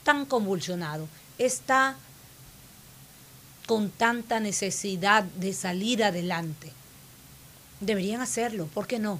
[0.05, 1.97] tan convulsionado, está
[3.67, 6.73] con tanta necesidad de salir adelante.
[7.81, 9.19] Deberían hacerlo, ¿por qué no?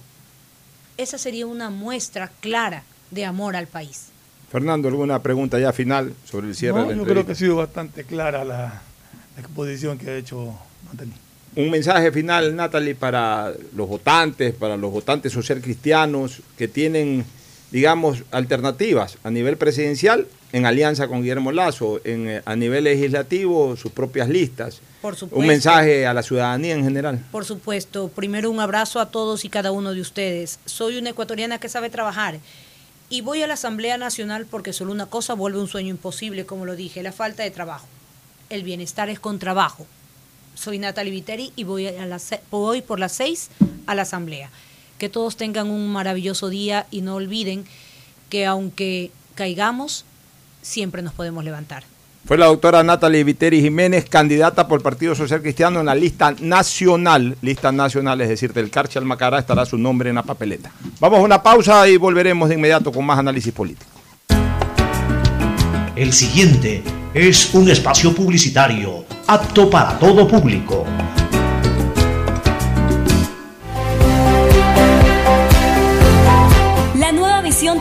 [0.99, 4.09] Esa sería una muestra clara de amor al país.
[4.51, 8.05] Fernando, ¿alguna pregunta ya final sobre el cierre no, Yo creo que ha sido bastante
[8.05, 8.83] clara la,
[9.39, 10.59] exposición que ha hecho
[10.91, 11.13] Natalie.
[11.57, 17.25] Un mensaje final, Natalie, para los votantes, para los votantes social cristianos que tienen,
[17.71, 23.77] digamos, alternativas a nivel presidencial en alianza con Guillermo Lazo, en, eh, a nivel legislativo,
[23.77, 24.81] sus propias listas.
[25.03, 25.39] Por supuesto.
[25.39, 27.23] Un mensaje a la ciudadanía en general.
[27.31, 28.09] Por supuesto.
[28.09, 30.59] Primero un abrazo a todos y cada uno de ustedes.
[30.65, 32.39] Soy una ecuatoriana que sabe trabajar
[33.09, 36.65] y voy a la Asamblea Nacional porque solo una cosa vuelve un sueño imposible, como
[36.65, 37.87] lo dije, la falta de trabajo.
[38.49, 39.87] El bienestar es con trabajo.
[40.55, 43.51] Soy Natalie Viteri y voy, a la, voy por las seis
[43.87, 44.51] a la Asamblea.
[44.99, 47.65] Que todos tengan un maravilloso día y no olviden
[48.31, 50.05] que aunque caigamos,
[50.63, 51.85] siempre nos podemos levantar.
[52.27, 56.35] Fue la doctora Natalie Viteri Jiménez, candidata por el Partido Social Cristiano en la lista
[56.41, 60.73] nacional, lista nacional, es decir, del Carche Almacará estará su nombre en la papeleta.
[60.99, 63.91] Vamos a una pausa y volveremos de inmediato con más análisis político.
[65.95, 66.83] El siguiente
[67.15, 70.85] es un espacio publicitario apto para todo público.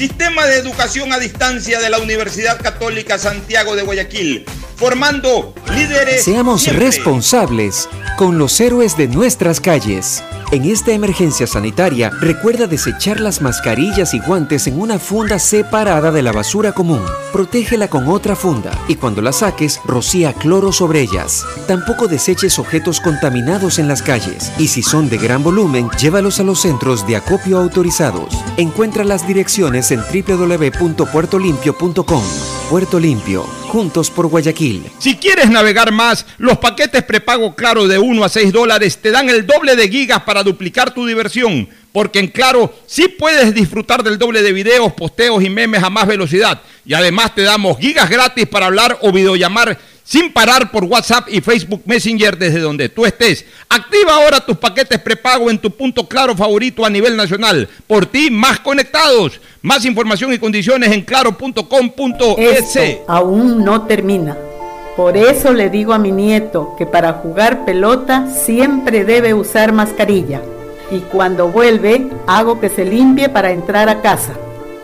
[0.00, 6.24] Sistema de educación a distancia de la Universidad Católica Santiago de Guayaquil, formando líderes.
[6.24, 6.86] Seamos siempre.
[6.86, 7.86] responsables
[8.16, 10.22] con los héroes de nuestras calles.
[10.52, 16.22] En esta emergencia sanitaria, recuerda desechar las mascarillas y guantes en una funda separada de
[16.22, 17.00] la basura común.
[17.32, 21.46] Protégela con otra funda y cuando la saques, rocía cloro sobre ellas.
[21.68, 26.42] Tampoco deseches objetos contaminados en las calles y si son de gran volumen, llévalos a
[26.42, 28.34] los centros de acopio autorizados.
[28.56, 32.22] Encuentra las direcciones en www.puertolimpio.com.
[32.70, 34.84] Puerto Limpio, juntos por Guayaquil.
[34.98, 39.28] Si quieres navegar más, los paquetes prepago Claro de 1 a 6 dólares te dan
[39.28, 41.68] el doble de gigas para duplicar tu diversión.
[41.92, 46.06] Porque en Claro sí puedes disfrutar del doble de videos, posteos y memes a más
[46.06, 46.62] velocidad.
[46.84, 49.76] Y además te damos gigas gratis para hablar o videollamar
[50.10, 53.44] sin parar por WhatsApp y Facebook Messenger desde donde tú estés.
[53.68, 57.68] Activa ahora tus paquetes prepago en tu punto claro favorito a nivel nacional.
[57.86, 59.40] Por ti, más conectados.
[59.62, 62.76] Más información y condiciones en claro.com.es.
[62.76, 64.36] Esto aún no termina.
[64.96, 70.42] Por eso le digo a mi nieto que para jugar pelota siempre debe usar mascarilla.
[70.90, 74.32] Y cuando vuelve, hago que se limpie para entrar a casa.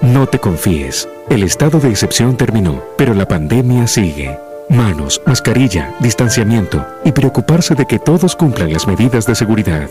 [0.03, 1.09] No te confíes.
[1.29, 4.46] El estado de excepción terminó, pero la pandemia sigue.
[4.69, 9.89] Manos, mascarilla, distanciamiento y preocuparse de que todos cumplan las medidas de seguridad.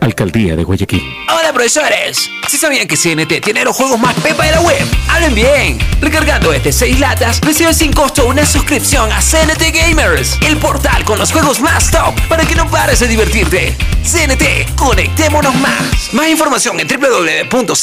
[0.00, 1.02] Alcaldía de Guayaquil.
[1.28, 4.84] Hola profesores, ¿sí sabían que CNT tiene los juegos más pepa de la web?
[5.08, 5.78] Hablen bien.
[6.00, 11.18] Recargando este 6 latas, recibes sin costo una suscripción a CNT Gamers, el portal con
[11.18, 13.74] los juegos más top para que no pares de divertirte.
[14.02, 16.12] CNT, conectémonos más.
[16.12, 17.82] Más información en www.cnt.com.es.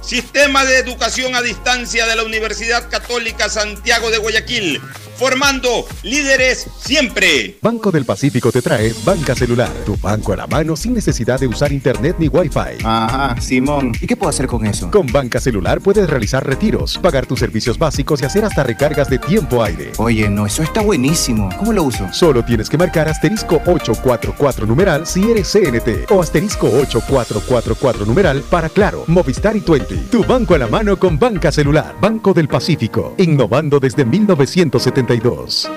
[0.00, 4.80] Sistema de Educación a Distancia de la Universidad Católica Santiago de Guayaquil,
[5.16, 7.58] formando líderes siempre.
[7.60, 11.46] Banco del Pacífico te trae Banca Celular, tu banco a la mano sin necesidad de
[11.46, 12.82] usar internet ni wifi.
[12.82, 13.92] Ajá, Simón.
[14.00, 14.90] ¿Y qué puedo hacer con eso?
[14.90, 19.18] Con Banca Celular puedes realizar retiros, pagar tus servicios básicos y hacer hasta recargas de
[19.18, 19.92] tiempo aire.
[19.98, 21.50] Oye, no, eso está buenísimo.
[21.58, 22.08] ¿Cómo lo uso?
[22.12, 28.70] Solo tienes que marcar asterisco 844 numeral si eres CNT o asterisco 8444 numeral para
[28.70, 29.89] Claro, Movistar y Twenty.
[30.10, 31.96] Tu banco a la mano con Banca Celular.
[32.00, 35.68] Banco del Pacífico, innovando desde 1972.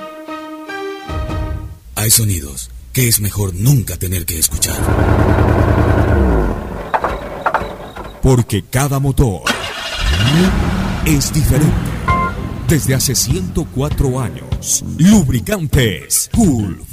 [1.96, 4.78] Hay sonidos que es mejor nunca tener que escuchar.
[8.22, 9.42] Porque cada motor
[11.06, 11.74] es diferente.
[12.68, 16.93] Desde hace 104 años, Lubricantes Gulf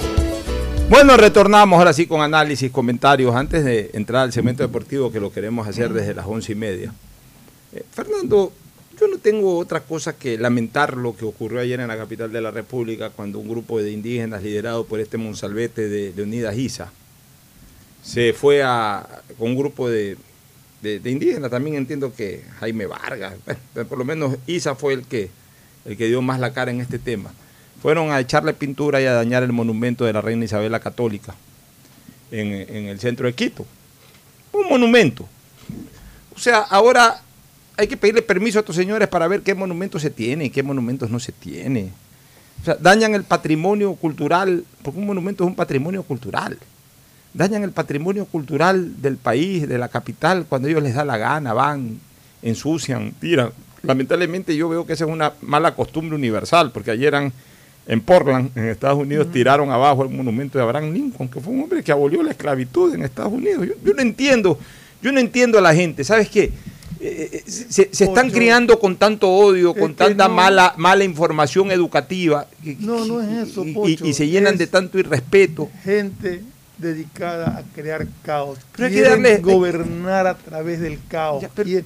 [0.91, 5.31] Bueno, retornamos ahora sí con análisis, comentarios, antes de entrar al segmento deportivo que lo
[5.31, 6.93] queremos hacer desde las once y media.
[7.71, 8.51] Eh, Fernando,
[8.99, 12.41] yo no tengo otra cosa que lamentar lo que ocurrió ayer en la capital de
[12.41, 16.91] la República cuando un grupo de indígenas liderado por este Monsalvete de, Unidas ISA
[18.03, 19.07] se fue a,
[19.39, 20.17] con un grupo de,
[20.83, 23.35] indígenas, también entiendo que Jaime Vargas,
[23.87, 25.29] por lo menos Isa fue el que,
[25.85, 27.31] el que dio más la cara en este tema.
[27.81, 31.33] Fueron a echarle pintura y a dañar el monumento de la reina Isabel la Católica
[32.31, 33.65] en, en el centro de Quito.
[34.51, 35.27] Un monumento.
[36.35, 37.21] O sea, ahora
[37.77, 40.63] hay que pedirle permiso a estos señores para ver qué monumentos se tiene y qué
[40.63, 41.91] monumentos no se tiene.
[42.61, 46.59] O sea, dañan el patrimonio cultural, porque un monumento es un patrimonio cultural.
[47.33, 51.53] Dañan el patrimonio cultural del país, de la capital, cuando ellos les da la gana,
[51.53, 51.99] van,
[52.43, 53.51] ensucian, tiran.
[53.81, 57.33] Lamentablemente yo veo que esa es una mala costumbre universal, porque ayer en,
[57.91, 61.63] en Portland, en Estados Unidos, tiraron abajo el monumento de Abraham Lincoln, que fue un
[61.63, 63.67] hombre que abolió la esclavitud en Estados Unidos.
[63.67, 64.57] Yo, yo no entiendo,
[65.01, 66.53] yo no entiendo a la gente, ¿sabes qué?
[67.01, 68.35] Eh, eh, se, se están Ocho.
[68.35, 72.47] criando con tanto odio, con Es tanta no- mala, mala información educativa
[72.79, 75.67] No, no es eso, y, Pocho, y se llenan es- de tanto irrespeto.
[75.83, 76.43] Gente
[76.77, 78.57] dedicada a crear caos.
[78.75, 81.43] Pero hay que Quieren darle- gobernar a través del caos.
[81.55, 81.85] Quieren-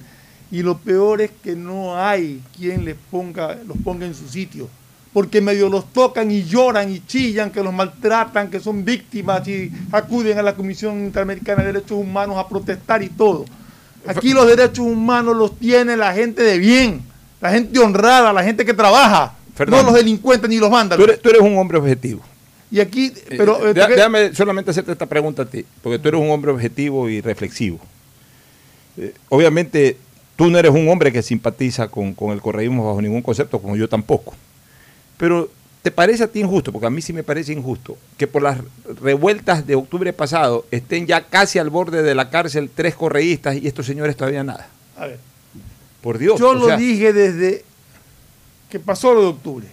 [0.52, 4.68] y lo peor es que no hay quien les ponga, los ponga en su sitio.
[5.16, 9.72] Porque medio los tocan y lloran y chillan, que los maltratan, que son víctimas y
[9.90, 13.46] acuden a la Comisión Interamericana de Derechos Humanos a protestar y todo.
[14.06, 17.00] Aquí los derechos humanos los tiene la gente de bien,
[17.40, 19.84] la gente honrada, la gente que trabaja, Fernando.
[19.84, 21.08] no los delincuentes ni los Tú vándalos.
[21.08, 22.20] eres, tú eres un hombre objetivo.
[22.70, 26.20] Y aquí, pero Eh, eh, déjame solamente hacerte esta pregunta a ti, porque tú eres
[26.20, 27.78] un hombre objetivo y reflexivo.
[28.98, 29.96] Eh, obviamente,
[30.36, 33.76] tú no eres un hombre que simpatiza con, con el correísmo bajo ningún concepto, como
[33.76, 34.34] yo tampoco.
[35.16, 35.48] Pero,
[35.82, 36.72] ¿te parece a ti injusto?
[36.72, 38.58] Porque a mí sí me parece injusto que por las
[39.00, 43.66] revueltas de octubre pasado estén ya casi al borde de la cárcel tres correístas y
[43.66, 44.68] estos señores todavía nada.
[44.98, 45.18] A ver,
[46.02, 46.38] Por Dios.
[46.38, 47.64] yo lo sea, dije desde
[48.70, 49.66] que pasó lo de octubre,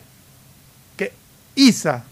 [0.95, 1.11] que
[1.55, 2.03] Isa,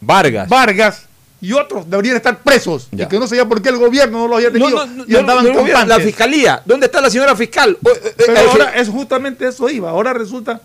[0.00, 0.48] Vargas.
[0.48, 1.02] Vargas
[1.40, 3.04] y otros deberían estar presos Ya.
[3.04, 5.04] y que no sabía por qué el gobierno no los había tenido No, no, no,
[5.06, 5.84] y andaban no.
[5.86, 6.62] La fiscalía.
[6.64, 7.78] ¿Dónde está la señora fiscal?
[7.82, 9.90] O- eh, Pero eh, ahora es justamente eso iba.
[9.90, 10.60] Ahora resulta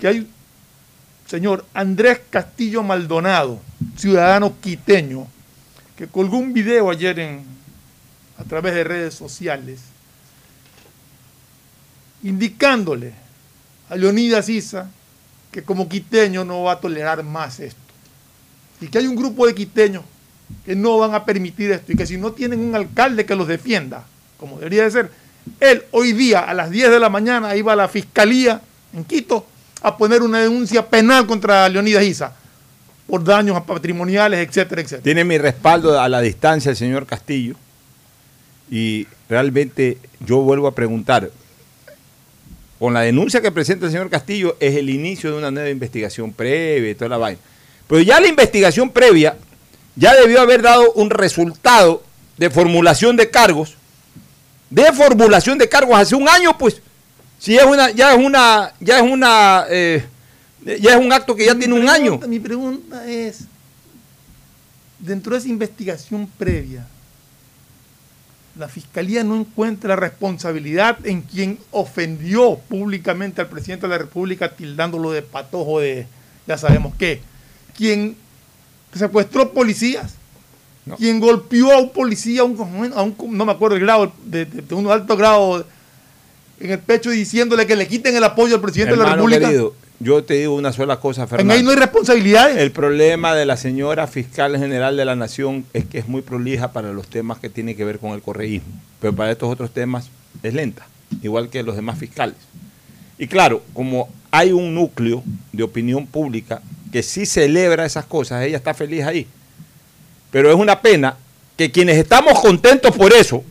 [0.00, 0.26] que hay
[1.26, 3.60] señor Andrés Castillo Maldonado,
[3.96, 5.26] ciudadano quiteño,
[5.96, 7.44] que colgó un video ayer en,
[8.38, 9.80] a través de redes sociales,
[12.22, 13.12] indicándole
[13.88, 14.90] a Leonidas Isa
[15.50, 17.80] que como quiteño no va a tolerar más esto.
[18.80, 20.04] Y que hay un grupo de quiteños
[20.64, 23.48] que no van a permitir esto y que si no tienen un alcalde que los
[23.48, 24.04] defienda,
[24.36, 25.10] como debería de ser,
[25.60, 28.60] él hoy día a las 10 de la mañana iba a la fiscalía
[28.92, 29.46] en Quito
[29.82, 32.34] a poner una denuncia penal contra Leonidas Isa
[33.06, 35.02] por daños patrimoniales, etcétera, etcétera.
[35.02, 37.54] Tiene mi respaldo a la distancia el señor Castillo.
[38.70, 41.30] Y realmente yo vuelvo a preguntar,
[42.78, 46.32] con la denuncia que presenta el señor Castillo es el inicio de una nueva investigación
[46.32, 47.40] previa y toda la vaina.
[47.88, 49.36] Pero ya la investigación previa
[49.94, 52.02] ya debió haber dado un resultado
[52.36, 53.76] de formulación de cargos,
[54.68, 56.82] de formulación de cargos hace un año, pues.
[57.46, 60.04] Si es una, ya es una, ya es una, eh,
[60.80, 62.18] ya es un acto que ya tiene un año.
[62.26, 63.44] Mi pregunta es,
[64.98, 66.84] dentro de esa investigación previa,
[68.58, 75.12] la fiscalía no encuentra responsabilidad en quien ofendió públicamente al presidente de la República tildándolo
[75.12, 76.08] de patojo de
[76.48, 77.20] ya sabemos qué,
[77.76, 78.16] quien
[78.92, 80.14] secuestró policías,
[80.96, 84.46] quien golpeó a un policía, a un, a un- no me acuerdo el grado, de,
[84.46, 85.64] de- de un alto grado
[86.60, 89.46] en el pecho diciéndole que le quiten el apoyo al presidente de la República.
[89.46, 91.54] querido, yo te digo una sola cosa, En Fernando.
[91.54, 92.58] ahí no hay responsabilidades.
[92.58, 96.72] El problema de la señora fiscal general de la Nación es que es muy prolija
[96.72, 98.68] para los temas que tienen que ver con el correísmo,
[99.00, 100.10] pero para estos otros temas
[100.42, 100.86] es lenta,
[101.22, 102.36] igual que los demás fiscales.
[103.18, 106.60] Y claro, como hay un núcleo de opinión pública
[106.92, 109.26] que sí celebra esas cosas, ella está feliz ahí.
[110.30, 111.16] Pero es una pena
[111.56, 113.42] que quienes estamos contentos por eso,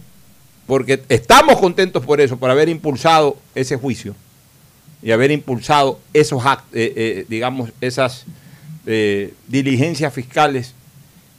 [0.67, 4.15] porque estamos contentos por eso, por haber impulsado ese juicio
[5.03, 8.25] y haber impulsado esos eh, eh, digamos, esas
[8.87, 10.73] eh, diligencias fiscales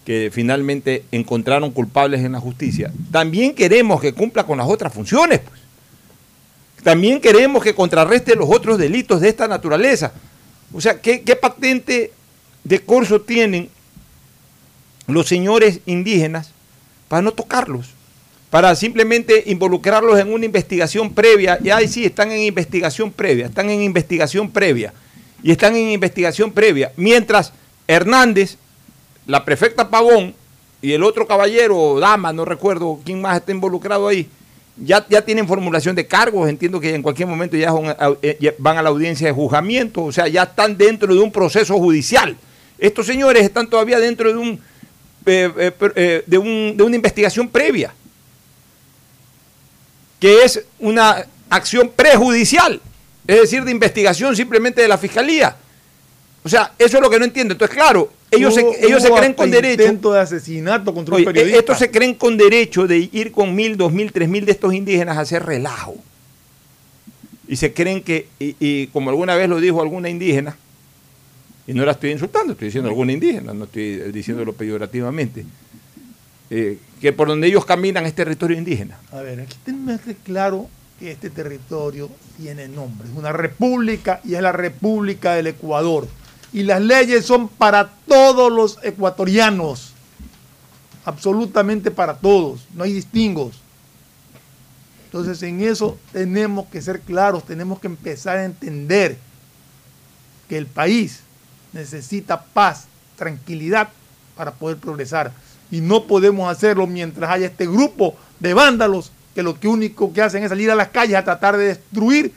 [0.05, 5.41] que finalmente encontraron culpables en la justicia, también queremos que cumpla con las otras funciones.
[5.41, 5.61] pues.
[6.85, 10.13] También queremos que contrarreste los otros delitos de esta naturaleza.
[10.73, 12.13] O sea, ¿qué, qué patente
[12.63, 13.69] de corso tienen
[15.09, 16.53] los señores indígenas
[17.09, 17.96] para no tocarlos?
[18.51, 21.59] Para simplemente involucrarlos en una investigación previa.
[21.63, 24.93] Y ahí sí, están en investigación previa, están en investigación previa.
[25.43, 26.93] Y están en investigación previa.
[26.97, 27.53] Mientras
[27.87, 28.57] Hernández,
[29.27, 30.35] la prefecta Pavón
[30.81, 34.29] y el otro caballero o dama, no recuerdo quién más está involucrado ahí,
[34.77, 38.83] ya, ya tienen formulación de cargos, entiendo que en cualquier momento eh, ya van a
[38.83, 42.37] la audiencia de juzgamiento, o sea, ya están dentro de un proceso judicial.
[42.79, 44.61] Estos señores están todavía dentro de un
[45.25, 47.95] eh, eh, eh, de, un- de una investigación previa,
[50.21, 52.81] que es una acción prejudicial,
[53.27, 55.57] es decir, de investigación simplemente de la fiscalía.
[56.43, 57.53] O sea, eso es lo que no entiendo.
[57.53, 59.83] Entonces, claro, ellos, Hubo- se, ellos se creen con derecho.
[59.83, 61.59] intento de asesinato contra Oye, un periodista.
[61.59, 64.73] estos se creen con derecho de ir con mil, dos mil, tres mil de estos
[64.73, 65.97] indígenas a hacer relajo.
[67.49, 70.57] Y se creen que, y, y como alguna vez lo dijo alguna indígena,
[71.69, 75.45] y no la estoy insultando, estoy diciendo alguna indígena, no estoy eh, diciéndolo peyorativamente,
[76.51, 78.99] eh, que por donde ellos caminan es territorio indígena.
[79.13, 80.69] A ver, aquí tenemos que claro
[80.99, 83.09] que este territorio tiene nombre.
[83.09, 86.09] Es una república y es la República del Ecuador.
[86.53, 89.93] Y las leyes son para todos los ecuatorianos.
[91.05, 92.67] Absolutamente para todos.
[92.75, 93.61] No hay distingos.
[95.07, 99.17] Entonces en eso tenemos que ser claros, tenemos que empezar a entender
[100.49, 101.21] que el país
[101.73, 102.87] necesita paz,
[103.17, 103.89] tranquilidad
[104.37, 105.33] para poder progresar.
[105.71, 110.23] Y no podemos hacerlo mientras haya este grupo de vándalos que lo que único que
[110.23, 112.33] hacen es salir a las calles a tratar de destruir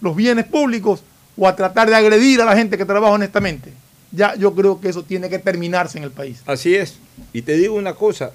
[0.00, 1.02] los bienes públicos
[1.36, 3.72] o a tratar de agredir a la gente que trabaja honestamente.
[4.12, 6.42] Ya yo creo que eso tiene que terminarse en el país.
[6.46, 6.98] Así es.
[7.32, 8.32] Y te digo una cosa,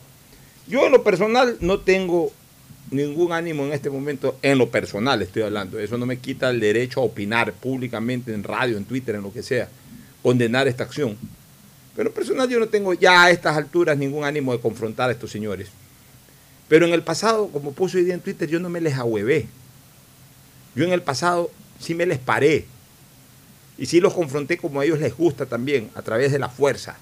[0.68, 2.32] yo en lo personal no tengo
[2.92, 6.60] ningún ánimo en este momento, en lo personal estoy hablando, eso no me quita el
[6.60, 9.68] derecho a opinar públicamente en radio, en Twitter, en lo que sea,
[10.22, 11.18] condenar esta acción.
[11.96, 15.32] Pero personal yo no tengo ya a estas alturas ningún ánimo de confrontar a estos
[15.32, 15.70] señores.
[16.68, 19.48] Pero en el pasado, como puse hoy día en Twitter, yo no me les ahuevé.
[20.76, 22.66] Yo en el pasado sí me les paré.
[23.78, 26.98] Y sí los confronté como a ellos les gusta también, a través de la fuerza.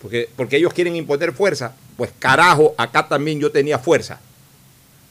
[0.00, 1.74] Porque, porque ellos quieren imponer fuerza.
[1.96, 4.20] Pues carajo, acá también yo tenía fuerza.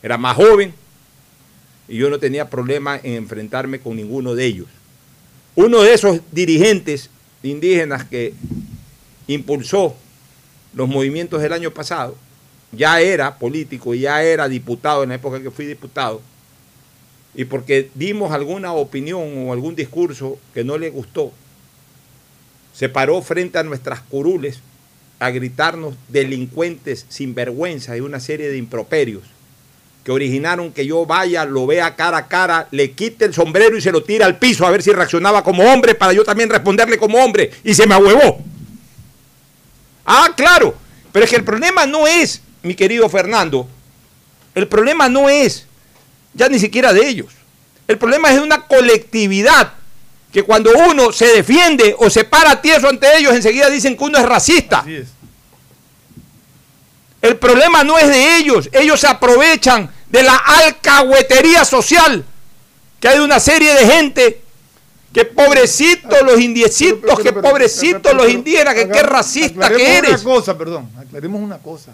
[0.03, 0.73] Era más joven
[1.87, 4.67] y yo no tenía problema en enfrentarme con ninguno de ellos.
[5.55, 7.09] Uno de esos dirigentes
[7.43, 8.33] indígenas que
[9.27, 9.95] impulsó
[10.73, 12.15] los movimientos del año pasado,
[12.71, 16.21] ya era político, ya era diputado en la época que fui diputado,
[17.33, 21.31] y porque dimos alguna opinión o algún discurso que no le gustó,
[22.73, 24.59] se paró frente a nuestras curules
[25.19, 29.23] a gritarnos delincuentes, sinvergüenza y una serie de improperios
[30.03, 33.81] que originaron que yo vaya, lo vea cara a cara, le quite el sombrero y
[33.81, 36.97] se lo tire al piso a ver si reaccionaba como hombre para yo también responderle
[36.97, 38.41] como hombre y se me ahuevó.
[40.05, 40.75] Ah, claro,
[41.11, 43.67] pero es que el problema no es, mi querido Fernando,
[44.55, 45.67] el problema no es
[46.33, 47.27] ya ni siquiera de ellos.
[47.87, 49.73] El problema es de una colectividad
[50.31, 54.17] que cuando uno se defiende o se para tieso ante ellos, enseguida dicen que uno
[54.17, 54.83] es racista.
[57.21, 62.25] El problema no es de ellos, ellos se aprovechan de la alcahuetería social
[62.99, 64.41] que hay de una serie de gente
[65.13, 70.23] que pobrecitos los indiecitos, que pobrecitos los indígenas, que qué racista que Aclaremos eres.
[70.23, 71.91] Una cosa, perdón, aclaremos una cosa.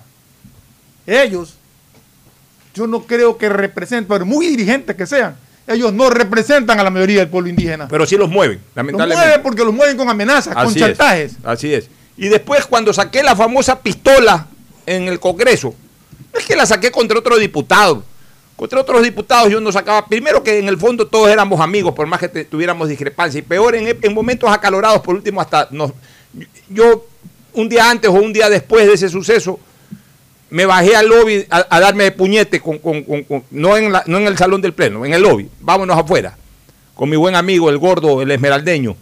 [1.05, 1.55] Ellos,
[2.75, 6.89] yo no creo que representen, por muy dirigentes que sean, ellos no representan a la
[6.89, 7.87] mayoría del pueblo indígena.
[7.87, 9.25] Pero sí los mueven, Los lamentablemente.
[9.27, 11.31] mueven porque los mueven con amenazas, con chantajes.
[11.31, 11.89] Es, así es.
[12.17, 14.47] Y después cuando saqué la famosa pistola
[14.87, 15.75] en el Congreso,
[16.37, 18.03] es que la saqué contra otro diputado.
[18.55, 22.07] Contra otros diputados yo no sacaba, primero que en el fondo todos éramos amigos, por
[22.07, 25.91] más que tuviéramos discrepancia, y peor en, en momentos acalorados, por último hasta nos,
[26.67, 27.05] yo
[27.53, 29.59] un día antes o un día después de ese suceso,
[30.49, 34.03] me bajé al lobby a, darme de puñete, con, con- con- con- no, en la-
[34.07, 36.35] no en el salón del pleno, en el lobby, vámonos afuera,
[36.95, 38.95] con mi buen amigo, el gordo, el esmeraldeño,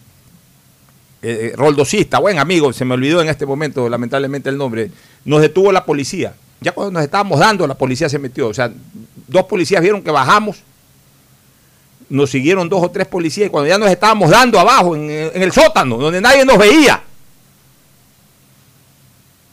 [1.21, 4.91] eh, eh, roldosista, buen amigo, se me olvidó en este momento lamentablemente el nombre,
[5.26, 6.34] nos detuvo la policía.
[6.61, 8.47] Ya cuando nos estábamos dando, la policía se metió.
[8.47, 8.71] O sea,
[9.28, 10.57] dos policías vieron que bajamos,
[12.09, 15.51] nos siguieron dos o tres policías y cuando ya nos estábamos dando abajo, en, el
[15.51, 17.01] sótano, donde nadie nos veía,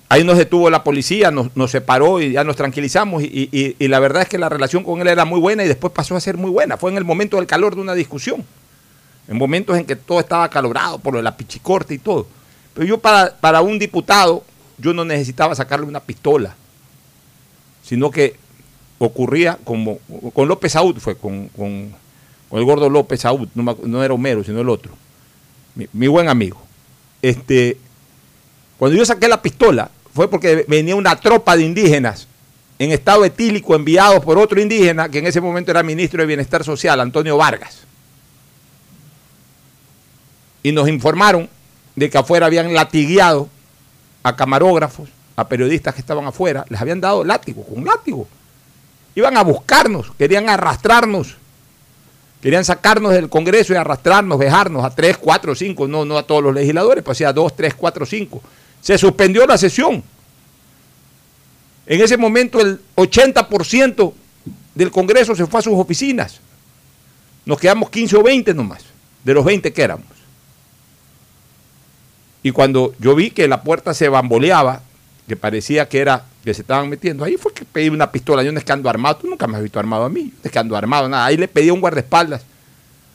[0.09, 4.29] ahí nos detuvo la policía, nos, separó y ya nos tranquilizamos y, la verdad es
[4.29, 6.77] que la relación con él era muy buena y después pasó a ser muy buena.
[6.77, 8.45] Fue en el momento del calor de una discusión
[9.29, 12.27] en momentos en que todo estaba acalorado por la pichicorte y todo.
[12.75, 14.45] Pero yo para, para un diputado,
[14.79, 16.55] yo no necesitaba sacarle una pistola,
[17.83, 18.37] sino que
[18.99, 19.99] ocurría como
[20.33, 21.95] con López Saúd, fue con, con-
[22.53, 24.93] el gordo López Saúd, no, no era Homero, sino el otro,
[25.75, 26.61] mi, mi buen amigo.
[27.23, 27.79] Este,
[28.79, 32.29] cuando yo saqué la pistola, fue porque venía una tropa de indígenas
[32.79, 36.63] en estado etílico enviados por otro indígena, que en ese momento era ministro de Bienestar
[36.63, 37.85] Social, Antonio Vargas
[40.63, 41.49] y nos informaron
[41.97, 43.49] de que afuera habían latigueado
[44.23, 48.27] a camarógrafos, a periodistas que estaban afuera, les habían dado látigo, con látigo.
[49.15, 51.37] Iban a buscarnos, querían arrastrarnos,
[52.41, 56.43] querían sacarnos del Congreso y arrastrarnos, dejarnos a tres, cuatro, cinco, no, no a todos
[56.43, 58.43] los legisladores, pues a dos, tres, cuatro, cinco.
[58.81, 60.03] Se suspendió la sesión.
[61.87, 64.13] En ese momento el 80%
[64.75, 66.41] del Congreso se fue a sus oficinas.
[67.45, 68.83] Nos quedamos 15 o 20 nomás,
[69.25, 70.07] de los 20 que éramos.
[72.43, 74.83] Y cuando yo vi que la puerta se bamboleaba,
[75.29, 78.43] que parecía que era que se estaban metiendo, ahí fue que pedí una pistola.
[78.43, 80.41] Yo no es que ando armado, tú nunca me has visto armado a mí, no
[80.43, 81.27] es que ando armado, nada.
[81.27, 82.43] Ahí le pedí a un guardaespaldas,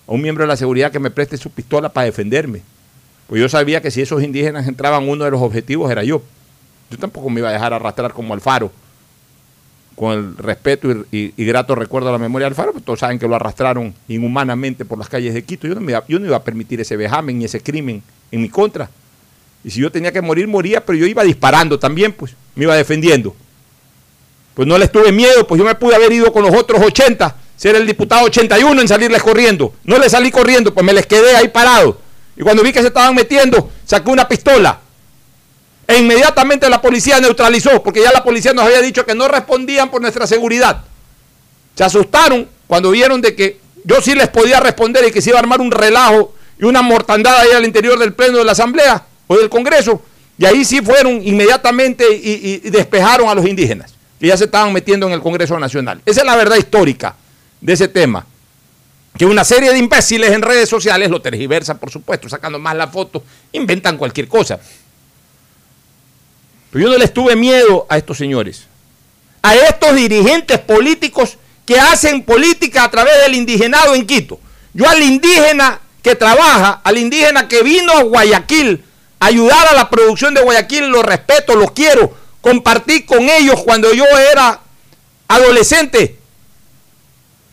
[0.07, 2.61] a un miembro de la seguridad que me preste su pistola para defenderme.
[3.27, 6.21] Pues yo sabía que si esos indígenas entraban, uno de los objetivos era yo.
[6.89, 8.71] Yo tampoco me iba a dejar arrastrar como Alfaro,
[9.97, 13.27] con el respeto y grato recuerdo a la memoria de Alfaro, pues todos saben que
[13.27, 15.67] lo arrastraron inhumanamente por las calles de Quito.
[15.67, 18.41] Yo no, me iba, yo no iba a permitir ese vejamen ni ese crimen en
[18.41, 18.89] mi contra.
[19.63, 22.75] Y si yo tenía que morir, moría, pero yo iba disparando también, pues, me iba
[22.75, 23.35] defendiendo.
[24.53, 27.35] Pues no les tuve miedo, pues yo me pude haber ido con los otros 80,
[27.55, 29.73] ser el diputado 81 en salirles corriendo.
[29.83, 31.99] No les salí corriendo, pues me les quedé ahí parado.
[32.35, 34.79] Y cuando vi que se estaban metiendo, saqué una pistola.
[35.87, 39.91] E inmediatamente la policía neutralizó, porque ya la policía nos había dicho que no respondían
[39.91, 40.83] por nuestra seguridad.
[41.75, 45.39] Se asustaron cuando vieron de que yo sí les podía responder y que se iba
[45.39, 49.06] a armar un relajo y una mortandad ahí al interior del pleno de la Asamblea
[49.27, 50.01] o del Congreso.
[50.37, 55.07] Y ahí sí fueron inmediatamente y, despejaron a los indígenas, que ya se estaban metiendo
[55.07, 56.01] en el Congreso Nacional.
[56.05, 57.15] Esa es la verdad histórica
[57.59, 58.25] de ese tema.
[59.17, 62.87] Que una serie de imbéciles en redes sociales lo tergiversan, por supuesto, sacando más la
[62.87, 64.59] foto, inventan cualquier cosa.
[66.69, 68.67] Pero yo no les tuve miedo a estos señores,
[69.41, 74.39] a estos dirigentes políticos que hacen política a través del indigenado en Quito.
[74.73, 78.83] Yo al indígena que trabaja, al indígena que vino a Guayaquil
[79.19, 82.13] ayudar a la producción de Guayaquil, los respeto, los quiero.
[82.41, 84.61] Compartí con ellos cuando yo era
[85.27, 86.17] adolescente.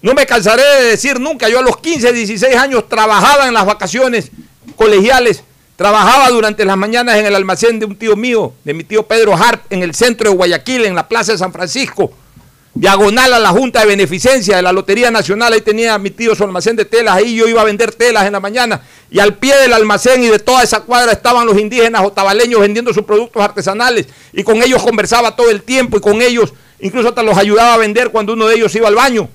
[0.02, 3.64] No me cansaré de decir nunca, yo a los 15, 16 años trabajaba en las
[3.64, 4.30] vacaciones
[4.76, 5.42] colegiales,
[5.76, 9.34] trabajaba durante las mañanas en el almacén de un tío mío, de mi tío Pedro
[9.34, 12.12] Harp, en el centro de Guayaquil, en la Plaza de San Francisco,
[12.74, 16.42] diagonal a la Junta de Beneficencia de la Lotería Nacional, ahí tenía mi tío su
[16.42, 19.56] almacén de telas, ahí yo iba a vender telas en la mañana, y al pie
[19.56, 24.06] del almacén y de toda esa cuadra estaban los indígenas otavaleños vendiendo sus productos artesanales,
[24.32, 27.78] y con ellos conversaba todo el tiempo, y con ellos incluso hasta los ayudaba a
[27.78, 29.28] vender cuando uno de ellos iba al baño.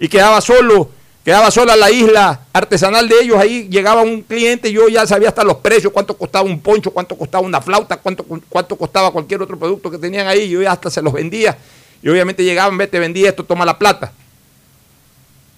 [0.00, 0.90] Y quedaba solo,
[1.24, 5.44] quedaba sola la isla artesanal de ellos, ahí llegaba un cliente, yo ya sabía hasta
[5.44, 9.56] los precios, cuánto costaba un poncho, cuánto costaba una flauta, cuánto, cuánto costaba cualquier otro
[9.56, 11.56] producto que tenían ahí, yo ya hasta se los vendía,
[12.02, 14.12] y obviamente llegaban, vete, vendí esto, toma la plata.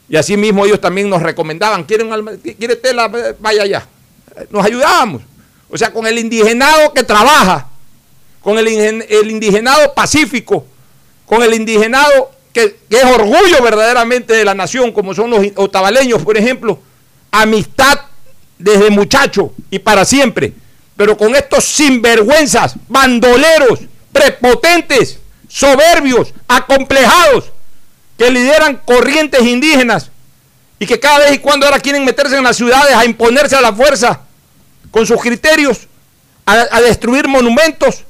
[0.08, 2.10] Y así mismo ellos también nos recomendaban, ¿quieren
[2.58, 3.10] quiere tela?
[3.40, 3.86] Vaya allá.
[4.50, 5.22] Nos ayudábamos.
[5.70, 7.68] O sea, con el indigenado que trabaja,
[8.42, 10.66] con el, el indigenado pacífico,
[11.24, 16.22] con el indigenado que, que es orgullo verdaderamente de la nación, como son los otavaleños,
[16.22, 16.78] por ejemplo,
[17.30, 17.98] amistad
[18.58, 20.52] desde muchacho y para siempre.
[20.96, 23.80] Pero con estos sinvergüenzas, bandoleros,
[24.12, 25.18] prepotentes,
[25.54, 27.52] soberbios, acomplejados,
[28.18, 30.10] que lideran corrientes indígenas
[30.80, 33.60] y que cada vez y cuando ahora quieren meterse en las ciudades a imponerse a
[33.60, 34.22] la fuerza
[34.90, 35.86] con sus criterios,
[36.44, 38.04] a, destruir monumentos,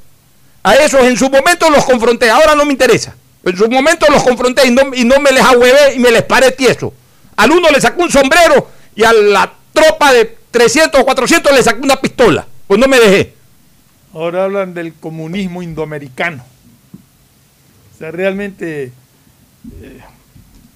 [0.62, 3.14] a esos en su momento los confronté, ahora no me interesa.
[3.44, 6.22] En su momento los confronté y no, y no me les ahuevé y me les
[6.22, 6.94] paré tieso.
[7.36, 11.62] Al uno le sacó un sombrero y a la tropa de 300 o 400 le
[11.62, 12.46] sacó una pistola.
[12.66, 13.34] Pues no me dejé.
[14.14, 16.53] Ahora hablan del comunismo indoamericano.
[17.94, 18.92] O sea, realmente
[19.82, 20.00] eh,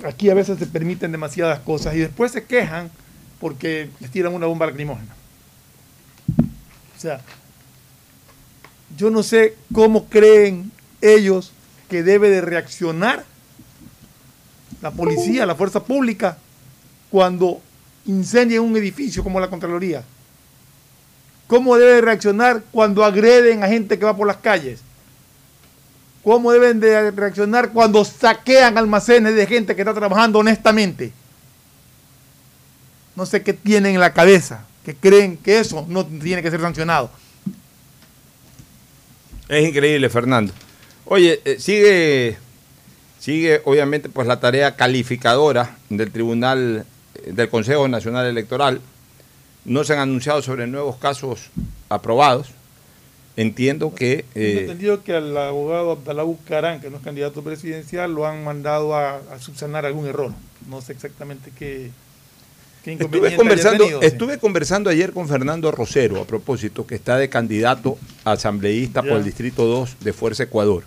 [0.04, 2.90] aquí a veces se permiten demasiadas cosas y después se quejan
[3.40, 5.14] porque les tiran una bomba lacrimógena.
[6.96, 7.20] O sea,
[8.96, 11.52] yo no sé cómo creen ellos
[11.88, 13.24] que debe de reaccionar
[14.82, 16.38] la policía, la fuerza pública,
[17.10, 17.60] cuando
[18.06, 20.04] incendian un edificio como la Contraloría.
[21.46, 24.80] ¿Cómo debe reaccionar cuando agreden a gente que va por las calles?
[26.28, 31.10] ¿Cómo deben de reaccionar cuando saquean almacenes de gente que está trabajando honestamente?
[33.16, 36.60] No sé qué tienen en la cabeza, que creen que eso no tiene que ser
[36.60, 37.08] sancionado.
[39.48, 40.52] Es increíble, Fernando.
[41.06, 42.36] Oye, eh, sigue,
[43.18, 48.82] sigue obviamente pues la tarea calificadora del Tribunal eh, del Consejo Nacional Electoral.
[49.64, 51.48] No se han anunciado sobre nuevos casos
[51.88, 52.48] aprobados.
[53.38, 58.26] Entiendo que eh, entendido que al abogado Abdalá Bucarán, que no es candidato presidencial, lo
[58.26, 60.32] han mandado a, a subsanar algún error.
[60.68, 61.92] No sé exactamente qué,
[62.82, 64.06] qué inconveniente Estuve conversando, tenido, sí.
[64.06, 69.12] estuve conversando ayer con Fernando Rosero a propósito, que está de candidato a asambleísta por
[69.12, 70.82] el Distrito 2 de Fuerza Ecuador.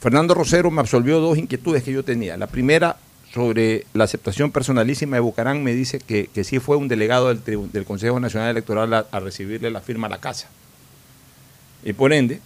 [0.00, 2.36] Fernando Rosero me absolvió dos inquietudes que yo tenía.
[2.36, 2.98] La primera
[3.32, 7.72] sobre la aceptación personalísima de Bucarán me dice que, que sí fue un delegado del,
[7.72, 10.50] del Consejo Nacional Electoral a, a recibirle la firma a la casa.
[11.84, 12.40] Y por ende,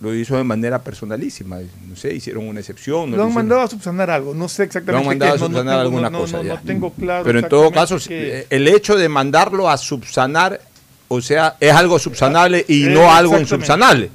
[0.00, 1.58] lo hizo de manera personalísima.
[1.88, 3.10] No sé, hicieron una excepción.
[3.10, 5.40] no Lo han mandado a subsanar algo, no sé lo exactamente han mandado qué, a
[5.40, 6.54] no- no subsanar tengo- alguna no- cosa ya.
[6.54, 10.60] no tengo claro Pero en todo caso, qué- eh, el hecho de mandarlo a subsanar,
[11.08, 13.42] o sea, es algo subsanable y Eh, no algo exactamente.
[13.42, 14.10] insubsanable.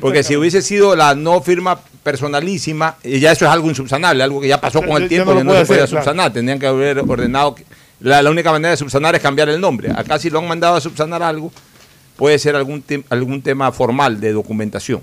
[0.00, 4.40] Porque si hubiese sido la no firma personalísima, eh, ya eso es algo insubsanable, algo
[4.40, 6.04] que ya pasó con el tiempo lo y no se podía hacer, claro.
[6.04, 6.32] subsanar.
[6.32, 7.54] Tendrían que haber ordenado.
[7.54, 7.64] que-
[8.00, 9.90] la, la única manera de subsanar es cambiar el nombre.
[9.94, 11.52] Acá si lo han mandado a subsanar algo,
[12.16, 15.00] puede ser algún, algún tema formal de documentación.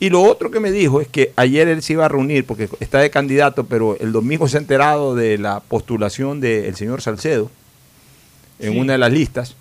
[0.00, 2.68] Y lo otro que me dijo es que ayer él se iba a reunir, porque
[2.80, 7.50] está de candidato, pero el domingo se ha enterado de la postulación del señor Salcedo
[8.58, 8.78] en Sí.
[8.78, 9.54] una de las listas,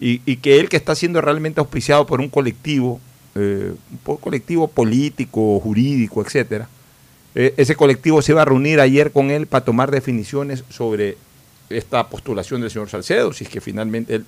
[0.00, 3.00] y, y que él que está siendo realmente auspiciado por un colectivo,
[3.34, 6.68] eh, un po- colectivo político, jurídico, etcétera,
[7.34, 11.16] eh, ese colectivo se iba a reunir ayer con él para tomar definiciones sobre
[11.68, 14.24] esta postulación del señor Salcedo, si es que finalmente él,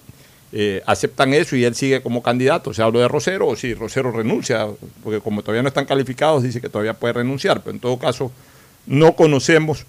[0.52, 2.72] eh, aceptan eso y él sigue como candidato.
[2.72, 4.68] Se habla de Rosero o si Rosero renuncia,
[5.02, 8.30] porque como todavía no están calificados, dice que todavía puede renunciar, pero en todo caso
[8.86, 9.86] no conocemos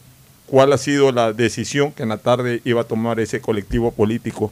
[0.47, 4.51] cuál ha sido la decisión que en la tarde iba a tomar ese colectivo político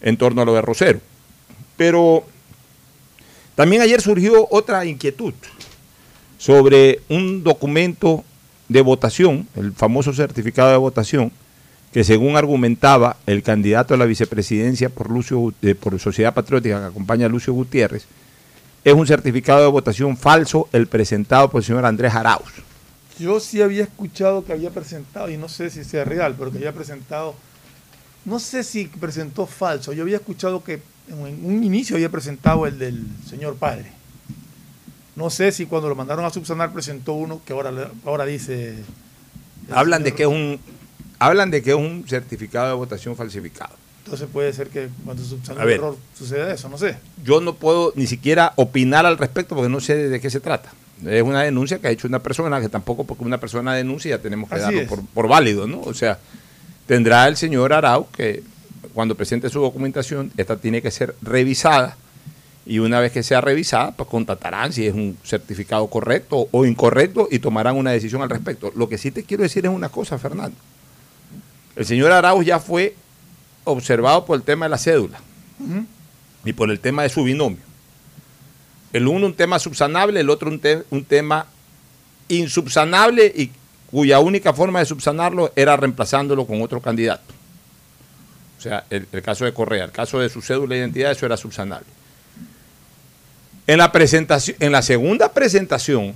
[0.00, 1.00] en torno a lo de Rosero.
[1.76, 2.24] Pero
[3.54, 5.34] también ayer surgió otra inquietud
[6.38, 8.24] sobre un documento
[8.68, 11.30] de votación, el famoso certificado de votación,
[11.92, 16.80] que según argumentaba el candidato a la vicepresidencia por, Lucio, Gut- eh, por Sociedad Patriótica
[16.80, 18.06] que acompaña a Lucio Gutiérrez,
[18.84, 22.50] es un certificado de votación falso el presentado por el señor Andrés Arauz.
[23.18, 26.56] Yo sí había escuchado que había presentado, y no sé si sea real, pero que
[26.58, 27.34] había presentado,
[28.24, 32.78] no sé si presentó falso, yo había escuchado que en un inicio había presentado el
[32.78, 33.92] del señor padre.
[35.14, 38.76] No sé si cuando lo mandaron a subsanar presentó uno que ahora, ahora dice...
[39.70, 40.58] Hablan de que es un
[41.26, 43.74] hablan de que es un certificado de votación falsificado.
[44.04, 45.76] Entonces puede ser que cuando subsanó A el ver.
[45.76, 46.96] error suceda eso, no sé.
[47.24, 50.72] Yo no puedo ni siquiera opinar al respecto porque no sé de qué se trata.
[51.06, 54.22] Es una denuncia que ha hecho una persona, que tampoco porque una persona denuncia ya
[54.22, 55.80] tenemos que Así darlo por, por válido, ¿no?
[55.80, 56.18] O sea,
[56.86, 58.42] tendrá el señor Arau que
[58.92, 61.96] cuando presente su documentación, esta tiene que ser revisada
[62.66, 67.28] y una vez que sea revisada, pues constatarán si es un certificado correcto o incorrecto
[67.30, 68.72] y tomarán una decisión al respecto.
[68.76, 70.56] Lo que sí te quiero decir es una cosa, Fernando.
[71.82, 72.94] El señor Arauz ya fue
[73.64, 75.18] observado por el tema de la cédula
[76.44, 77.58] y por el tema de su binomio.
[78.92, 81.44] El uno un tema subsanable, el otro un, te- un tema
[82.28, 83.50] insubsanable y
[83.90, 87.34] cuya única forma de subsanarlo era reemplazándolo con otro candidato.
[88.58, 91.26] O sea, el, el caso de Correa, el caso de su cédula de identidad, eso
[91.26, 91.88] era subsanable.
[93.66, 96.14] En la, presentación, en la segunda presentación,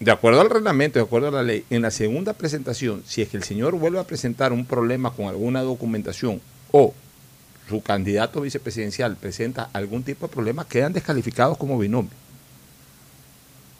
[0.00, 3.28] de acuerdo al reglamento, de acuerdo a la ley, en la segunda presentación, si es
[3.28, 6.40] que el señor vuelve a presentar un problema con alguna documentación
[6.72, 6.94] o
[7.68, 12.10] su candidato vicepresidencial presenta algún tipo de problema, quedan descalificados como binomio.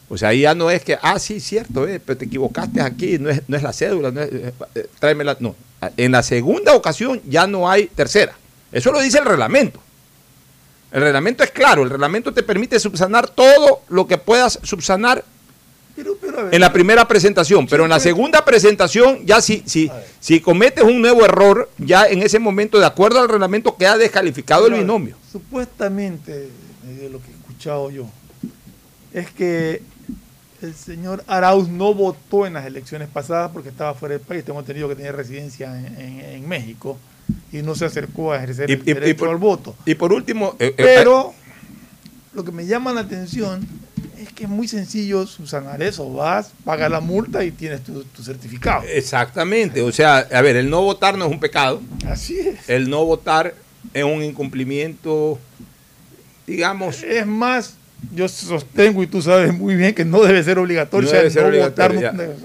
[0.08, 3.18] O sea, ahí ya no es que, ah, sí, cierto, eh, pero te equivocaste aquí,
[3.18, 5.36] no es, no es la cédula, no es, eh, eh, tráemela.
[5.40, 5.56] No,
[5.96, 8.34] en la segunda ocasión ya no hay tercera.
[8.70, 9.80] Eso lo dice el reglamento.
[10.92, 15.24] El reglamento es claro, el reglamento te permite subsanar todo lo que puedas subsanar
[15.96, 19.62] Pero, pero, a ver, en la primera presentación, pero en la segunda presentación, ya si,
[19.64, 23.96] si, si cometes un nuevo error, ya en ese momento, de acuerdo al reglamento, queda
[23.96, 25.16] descalificado el binomio.
[25.30, 26.48] Supuestamente,
[26.86, 28.06] eh, de lo que he escuchado yo,
[29.12, 29.82] es que
[30.62, 34.44] el señor Arauz no votó en las elecciones pasadas porque estaba fuera del país.
[34.44, 36.98] Tengo entendido que tenía residencia en, en- en México
[37.52, 39.76] y no se acercó a ejercer Y- el y- y derecho por- al voto.
[39.86, 41.34] Y por último, eh, eh, Pero
[42.32, 43.64] lo que me llama la atención
[44.34, 46.12] que es muy sencillo subsanar eso.
[46.12, 48.82] Vas, pagas la multa y tienes tu, tu certificado.
[48.88, 52.68] exactamente, o sea, a ver, el no votar no es un pecado, Así es.
[52.68, 53.54] el no votar
[53.92, 55.38] es un incumplimiento,
[56.46, 57.76] digamos, Es más,
[58.12, 61.04] yo sostengo y tú sabes muy bien que no debe ser obligatorio.
[61.04, 61.92] No o sea, debe ser no votar,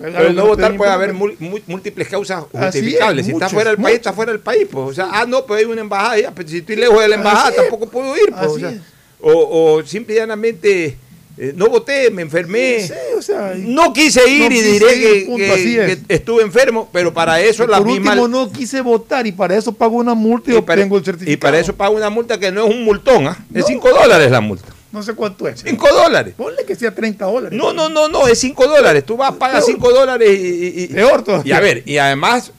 [0.02, 3.26] Pero el no votar puede haber múltiples causas es, justificables.
[3.26, 4.68] si está muchas, fuera del país, está fuera del país.
[4.72, 4.90] Pues.
[4.90, 7.50] O sea, ah, no, pues hay una embajada pero si estoy lejos de la embajada
[7.50, 7.62] Así es.
[7.62, 8.32] tampoco puedo ir.
[8.32, 8.74] pues, o, sea,
[9.22, 10.98] o, o simple y llanamente
[11.40, 12.82] eh, no voté, me enfermé.
[12.86, 15.98] Sí, o sea, No quise ir no y quise diré ir, que, que- es.
[16.06, 18.12] que estuve enfermo, pero para eso la misma...
[18.12, 21.06] último, no quise votar y para eso pago una multa y, y para, obtengo el
[21.06, 21.34] certificado.
[21.34, 23.38] y para eso pago una multa que no es un multón, ¿ah?
[23.54, 24.68] es 5 dólares la multa.
[24.92, 25.62] No sé cuánto es.
[25.64, 26.34] 5 dólares.
[26.36, 27.56] Ponle que sea 30 dólares.
[27.58, 29.06] No, no, no, no, es 5 dólares.
[29.06, 31.54] Tú vas, pagas 5 dólares y, y- y- Peor todavía.
[31.54, 32.52] y a ver, y además,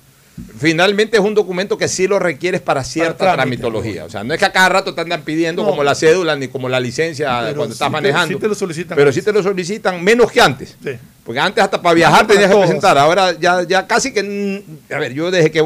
[0.58, 4.04] finalmente es un documento que sí lo requieres para cierta Para trámite, tramitología.
[4.04, 5.70] O sea, no es que a cada rato te andan pidiendo No.
[5.70, 8.34] como la cédula ni como la licencia Pero cuando estás sí manejando.
[8.34, 10.76] sí te lo solicitan Pero sí te lo solicitan menos que antes.
[10.82, 10.90] Sí.
[11.24, 12.98] Porque antes hasta para viajar tenías que presentar.
[12.98, 14.64] Ahora ya, ya casi que.
[14.92, 15.64] A ver, yo desde que.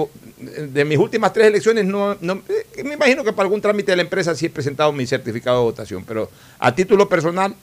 [0.69, 2.43] De mis últimas tres elecciones, no, no-
[2.77, 5.59] eh, me imagino que para algún trámite de la empresa sí he presentado mi certificado
[5.59, 6.05] de votación.
[6.05, 7.55] Pero a título personal,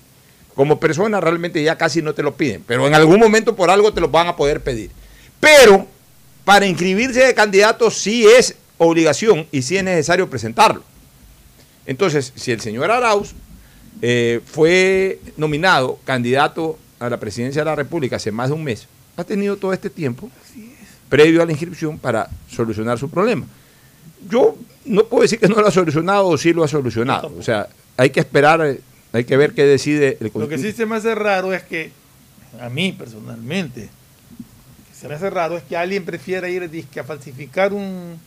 [0.55, 2.63] como persona, realmente ya casi no te lo piden.
[2.65, 4.89] Pero en algún momento por algo te lo van a poder pedir.
[5.39, 5.85] Pero
[6.43, 10.83] para inscribirse de candidato sí es obligación y sí es necesario presentarlo.
[11.85, 13.33] Entonces, si el señor Arauz
[14.01, 18.87] eh, fue nominado candidato a la presidencia de la República hace más de un mes,
[19.17, 20.29] ha tenido todo este tiempo
[21.09, 23.45] previo a la inscripción para solucionar su problema.
[24.29, 27.33] Yo no puedo decir que no lo ha solucionado o sí lo ha solucionado.
[27.37, 27.67] O sea,
[27.97, 28.77] hay que esperar,
[29.11, 31.91] hay que ver qué decide el Lo que sí se me hace raro es que,
[32.59, 33.89] a mí personalmente,
[35.01, 38.19] se me hace raro es que alguien prefiera ir a falsificar un,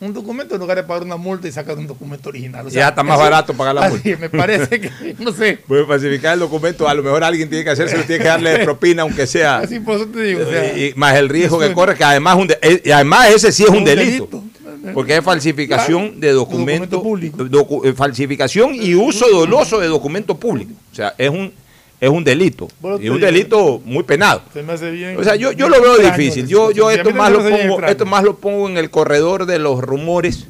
[0.00, 2.66] un documento en lugar de pagar una multa y sacar un documento original.
[2.66, 4.08] O sea, Ya está más eso- barato pagar la multa.
[4.18, 5.58] Me parece que, no sé.
[5.68, 8.64] Puede falsificar el documento, a lo mejor alguien tiene que hacerse, tiene que darle de
[8.64, 9.58] propina, aunque sea.
[9.58, 10.40] Así por eso te digo.
[10.46, 13.28] o sea, y, más el riesgo que corre, que además, un de- eh, y además
[13.30, 14.26] ese sí es un un delito.
[14.30, 14.44] delito.
[14.92, 20.72] Porque es falsificación Claro, de documento, docu- eh, falsificación y uso doloso de documento público.
[20.92, 21.52] O sea, es un
[22.00, 22.68] es un delito.
[22.80, 24.42] Bueno, Y un delito muy penado.
[24.52, 25.16] se me hace bien.
[25.18, 26.46] O sea, yo, yo lo veo extraño, difícil.
[26.46, 29.80] Yo, yo esto más lo pongo, esto más lo pongo en el corredor de los
[29.80, 30.46] rumores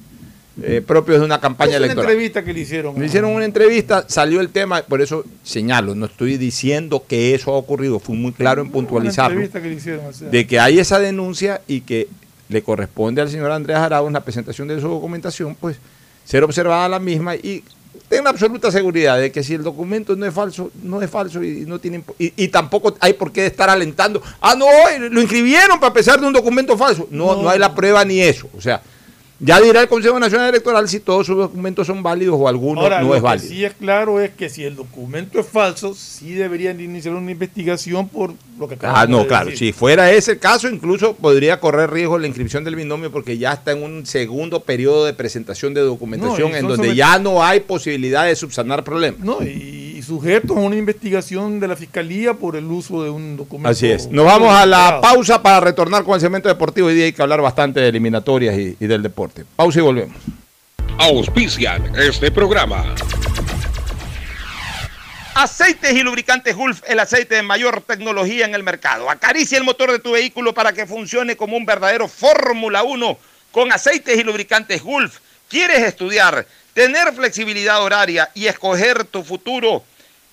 [0.63, 2.11] eh, propios de una campaña Es una electoral.
[2.13, 2.97] entrevista que le hicieron.
[2.99, 7.53] Me hicieron una entrevista, salió el tema, por eso señalo, no estoy diciendo que eso
[7.53, 10.07] ha ocurrido, fui muy claro en Una puntualizarlo, entrevista que le hicieron.
[10.07, 10.29] o sea.
[10.29, 12.07] de que hay esa denuncia y que
[12.49, 15.77] le corresponde al señor Andrés Arauz en la presentación de su documentación, pues
[16.25, 17.65] ser observada la misma y
[18.09, 21.65] tengo absoluta seguridad de que si el documento no es falso, no es falso y
[21.67, 24.67] no tiene impo- y, y tampoco hay por qué estar alentando, ah no,
[25.11, 27.09] lo inscribieron para pesar de un documento falso.
[27.11, 28.49] No, no, hay la prueba ni eso.
[28.57, 28.81] O sea,
[29.41, 33.01] ya dirá el Consejo Nacional Electoral si todos sus documentos son válidos o alguno Ahora,
[33.01, 33.49] no lo es que válido.
[33.49, 37.31] sí es claro es que si el documento es falso, sí deberían de iniciar una
[37.31, 39.51] investigación por lo que Ah, acabamos no, de claro.
[39.51, 39.69] decir.
[39.69, 43.53] Si fuera ese el caso, incluso podría correr riesgo la inscripción del binomio porque ya
[43.55, 47.61] está en un segundo periodo de presentación de documentación No, en donde ya no hay
[47.61, 49.21] posibilidad de subsanar problemas.
[49.21, 53.69] No, y sujetos a una investigación de la fiscalía por el uso de un documento.
[53.69, 54.09] Así es.
[54.09, 56.89] Nos vamos a la pausa para retornar con el segmento deportivo.
[56.89, 59.45] Hoy día hay que hablar bastante de eliminatorias y, y del deporte.
[59.57, 60.17] Pausa y volvemos.
[60.99, 62.95] Auspician este programa.
[65.35, 69.11] Aceites y lubricantes Gulf, el aceite de mayor tecnología en el mercado.
[69.11, 73.19] Acaricia el motor de tu vehículo para que funcione como un verdadero Fórmula 1
[73.51, 75.19] con aceites y lubricantes Gulf.
[75.49, 79.83] ¿Quieres estudiar, tener flexibilidad horaria y escoger tu futuro?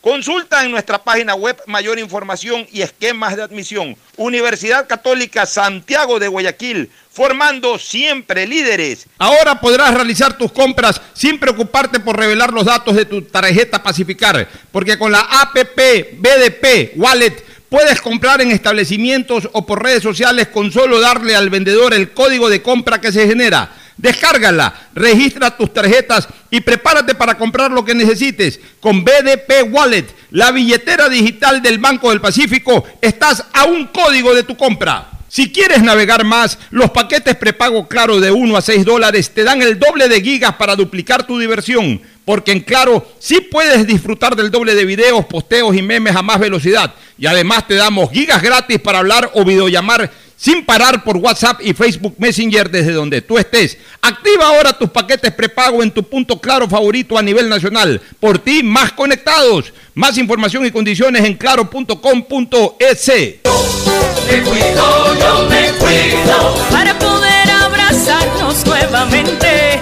[0.00, 3.96] Consulta en nuestra página web mayor información y esquemas de admisión.
[4.16, 9.08] Universidad Católica Santiago de Guayaquil, formando siempre líderes.
[9.18, 14.48] Ahora podrás realizar tus compras sin preocuparte por revelar los datos de tu tarjeta Pacificar,
[14.70, 20.70] porque con la APP BDP Wallet puedes comprar en establecimientos o por redes sociales con
[20.70, 23.72] solo darle al vendedor el código de compra que se genera.
[23.98, 28.60] Descárgala, registra tus tarjetas y prepárate para comprar lo que necesites.
[28.78, 34.44] Con BDP Wallet, la billetera digital del Banco del Pacífico, estás a un código de
[34.44, 35.10] tu compra.
[35.26, 39.60] Si quieres navegar más, los paquetes prepago Claro de 1 a 6 dólares te dan
[39.60, 42.00] el doble de gigas para duplicar tu diversión.
[42.24, 46.38] Porque en Claro sí puedes disfrutar del doble de videos, posteos y memes a más
[46.38, 46.94] velocidad.
[47.18, 51.74] Y además te damos gigas gratis para hablar o videollamar sin parar por WhatsApp y
[51.74, 53.76] Facebook Messenger desde donde tú estés.
[54.00, 58.00] Activa ahora tus paquetes prepago en tu punto claro favorito a nivel nacional.
[58.20, 59.72] Por ti, más conectados.
[59.94, 63.08] Más información y condiciones en claro.com.es.
[63.08, 69.80] Me cuido, yo me cuido para poder abrazarnos nuevamente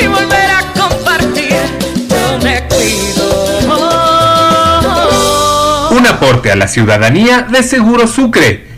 [0.00, 1.52] y volver a compartir.
[2.08, 3.18] Yo me cuido.
[5.90, 8.77] Un aporte a la ciudadanía de Seguro Sucre,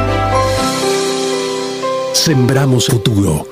[2.21, 3.47] Sembramos futuro.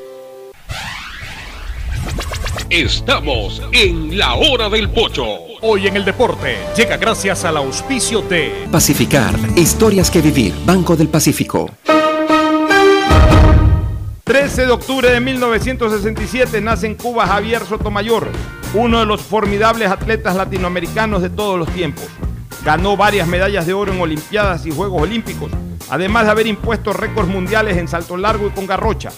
[2.70, 5.26] Estamos en la hora del pocho.
[5.62, 11.08] Hoy en el deporte llega gracias al auspicio de Pacificar, historias que vivir, Banco del
[11.08, 11.72] Pacífico.
[14.24, 18.28] 13 de octubre de 1967 nace en Cuba Javier Sotomayor,
[18.76, 22.06] uno de los formidables atletas latinoamericanos de todos los tiempos.
[22.64, 25.50] Ganó varias medallas de oro en Olimpiadas y Juegos Olímpicos,
[25.90, 29.12] además de haber impuesto récords mundiales en salto largo y con garrocha.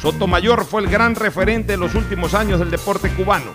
[0.00, 3.52] Sotomayor fue el gran referente de los últimos años del deporte cubano.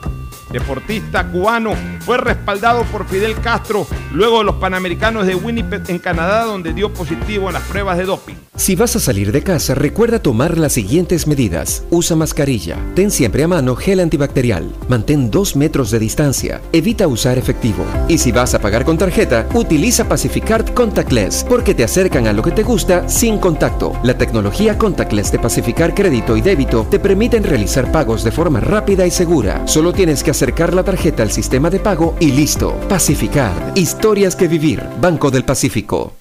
[0.52, 1.74] Deportista cubano,
[2.04, 6.94] fue respaldado por Fidel Castro luego de los Panamericanos de Winnipeg en Canadá donde dio
[6.94, 8.36] positivo en las pruebas de doping.
[8.56, 11.86] Si vas a salir de casa, recuerda tomar las siguientes medidas.
[11.90, 12.78] Usa mascarilla.
[12.94, 14.72] Ten siempre a mano gel antibacterial.
[14.88, 16.62] Mantén dos metros de distancia.
[16.72, 17.84] Evita usar efectivo.
[18.08, 22.44] Y si vas a pagar con tarjeta, utiliza Pacificard Contactless, porque te acercan a lo
[22.44, 23.94] que te gusta sin contacto.
[24.04, 29.08] La tecnología Contactless de Pacificar Crédito y Débito te permiten realizar pagos de forma rápida
[29.08, 29.66] y segura.
[29.68, 32.74] Solo tienes que acercar la tarjeta al sistema de pago y listo.
[32.90, 33.78] Pacificard.
[33.78, 34.82] Historias que vivir.
[35.00, 36.14] Banco del Pacífico.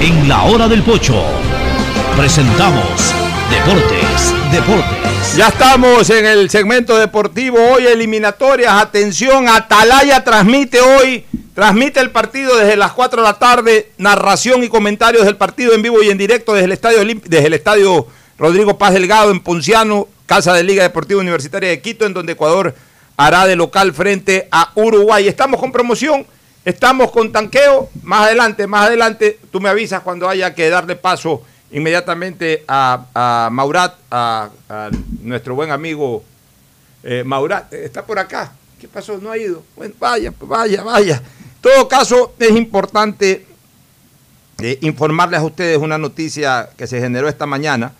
[0.00, 1.22] En la hora del pocho
[2.16, 3.14] presentamos
[3.48, 5.36] Deportes, Deportes.
[5.36, 8.72] Ya estamos en el segmento deportivo hoy eliminatorias.
[8.72, 11.24] Atención, Atalaya transmite hoy,
[11.54, 15.82] transmite el partido desde las 4 de la tarde, narración y comentarios del partido en
[15.82, 20.08] vivo y en directo desde el estadio desde el estadio Rodrigo Paz Delgado en Ponciano,
[20.30, 22.72] casa de Liga Deportiva Universitaria de Quito, en donde Ecuador
[23.16, 25.26] hará de local frente a Uruguay.
[25.26, 26.24] Estamos con promoción,
[26.64, 27.90] estamos con tanqueo.
[28.04, 33.50] Más adelante, más adelante, tú me avisas cuando haya que darle paso inmediatamente a, a
[33.50, 34.50] Maurat, a,
[35.20, 36.22] nuestro buen amigo
[37.02, 37.72] eh, Maurat.
[37.72, 38.52] Está por acá.
[38.80, 39.18] ¿Qué pasó?
[39.18, 39.64] No ha ido.
[39.98, 41.16] Vaya, vaya, vaya.
[41.16, 43.46] En todo caso, es importante
[44.62, 47.94] eh, informarles a ustedes una noticia que se generó esta mañana.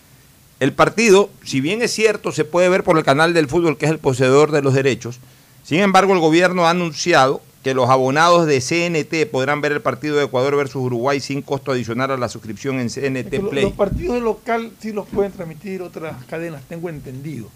[0.61, 3.86] El partido, si bien es cierto, se puede ver por el canal del fútbol, que
[3.86, 5.18] es el poseedor de los derechos.
[5.64, 10.16] Sin embargo, el gobierno ha anunciado que los abonados de CNT podrán ver el partido
[10.16, 13.64] de Ecuador versus Uruguay sin costo adicional a la suscripción en CNT Play.
[13.64, 17.48] Los partidos de local sí los pueden transmitir otras cadenas, tengo entendido.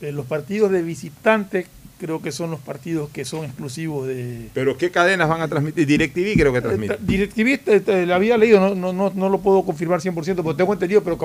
[0.00, 1.66] Eh, los partidos de visitante
[1.98, 4.48] creo que son los partidos que son exclusivos de...
[4.54, 5.86] Pero ¿qué cadenas van a transmitir?
[5.86, 6.94] DirecTV creo que transmite.
[6.94, 10.14] Eh, DirecTV eh, eh, la había leído, no, no, no, no lo puedo confirmar 100%,
[10.36, 11.18] pero tengo entendido, pero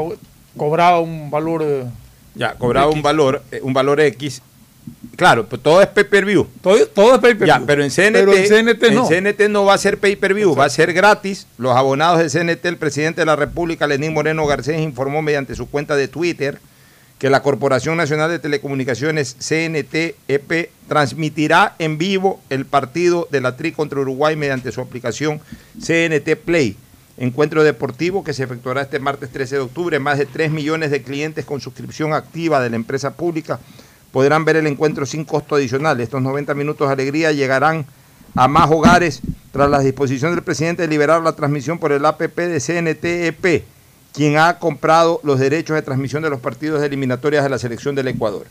[0.57, 1.61] cobraba un valor...
[1.63, 1.85] eh,
[2.35, 4.41] Ya, cobraba un valor, eh, un valor X.
[5.15, 6.47] Claro, pues todo es pay-per-view.
[6.61, 7.47] Todo, todo es pay-per-view.
[7.47, 9.09] Ya, pero en CNT, Pero en CNT no.
[9.11, 11.47] en CNT no va a ser pay-per-view, va a ser gratis.
[11.57, 15.69] Los abonados de CNT, el presidente de la República, Lenín Moreno Garcés, informó mediante su
[15.69, 16.59] cuenta de Twitter
[17.19, 23.55] que la Corporación Nacional de Telecomunicaciones, CNT EP, transmitirá en vivo el partido de la
[23.55, 25.39] TRI contra Uruguay mediante su aplicación
[25.79, 26.75] CNT Play.
[27.17, 29.99] Encuentro deportivo que se efectuará este martes 13 de octubre.
[29.99, 33.59] Más de 3 millones de clientes con suscripción activa de la empresa pública
[34.11, 36.01] podrán ver el encuentro sin costo adicional.
[36.01, 37.85] Estos 90 minutos de alegría llegarán
[38.35, 42.35] a más hogares tras la disposición del presidente de liberar la transmisión por el APP
[42.35, 43.63] de CNTEP,
[44.11, 47.93] quien ha comprado los derechos de transmisión de los partidos de eliminatorias de la selección
[47.93, 48.47] del Ecuador.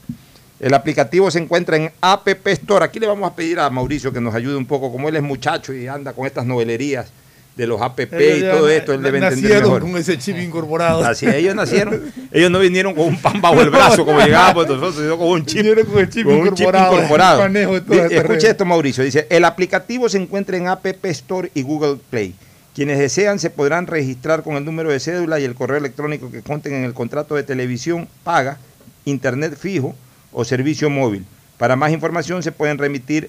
[0.61, 2.85] El aplicativo se encuentra en App Store.
[2.85, 5.23] Aquí le vamos a pedir a Mauricio que nos ayude un poco, como él es
[5.23, 7.13] muchacho y anda con estas novelerías
[7.57, 9.83] de los APP y ellos todo esto, él debe entender nacieron mejor.
[9.83, 11.05] con ese chip incorporado.
[11.05, 14.97] Así ellos nacieron, ellos no vinieron con un pan bajo el brazo como llegábamos nosotros,
[14.97, 17.49] sino con un chip, Vinieron con el chip con un chip incorporado, incorporado.
[17.49, 18.45] red.
[18.45, 22.35] esto, Mauricio, dice, el aplicativo se encuentra en App Store y Google Play.
[22.75, 26.41] Quienes desean se podrán registrar con el número de cédula y el correo electrónico que
[26.41, 28.57] conten en el contrato de televisión, paga,
[29.05, 29.95] internet fijo
[30.33, 31.27] o servicio móvil.
[31.59, 33.29] Para más información se pueden remitir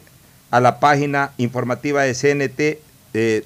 [0.50, 2.80] a la página informativa de CNT,
[3.14, 3.44] eh,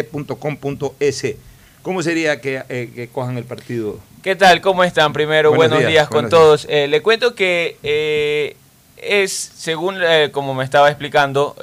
[0.00, 1.34] www.cnt.com.es.
[1.82, 3.98] ¿Cómo sería que, eh, que cojan el partido?
[4.22, 4.60] ¿Qué tal?
[4.60, 5.12] ¿Cómo están?
[5.14, 6.66] Primero, Buenos buenos, días, días, con buenos todos.
[6.68, 8.54] Eh, le cuento que eh,
[8.98, 9.96] es, según
[10.32, 11.56] como me estaba explicando,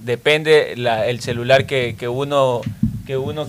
[0.00, 2.62] depende la- el celular que, que uno
[3.06, 3.46] que uno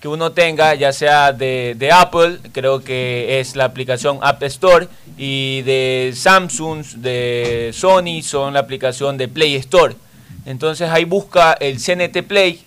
[0.00, 4.88] que uno tenga, ya sea de, de Apple, creo que es la aplicación App Store,
[5.16, 9.94] y de Samsung, de Sony, son la aplicación de Play Store.
[10.46, 12.60] Entonces ahí busca el CNT Play,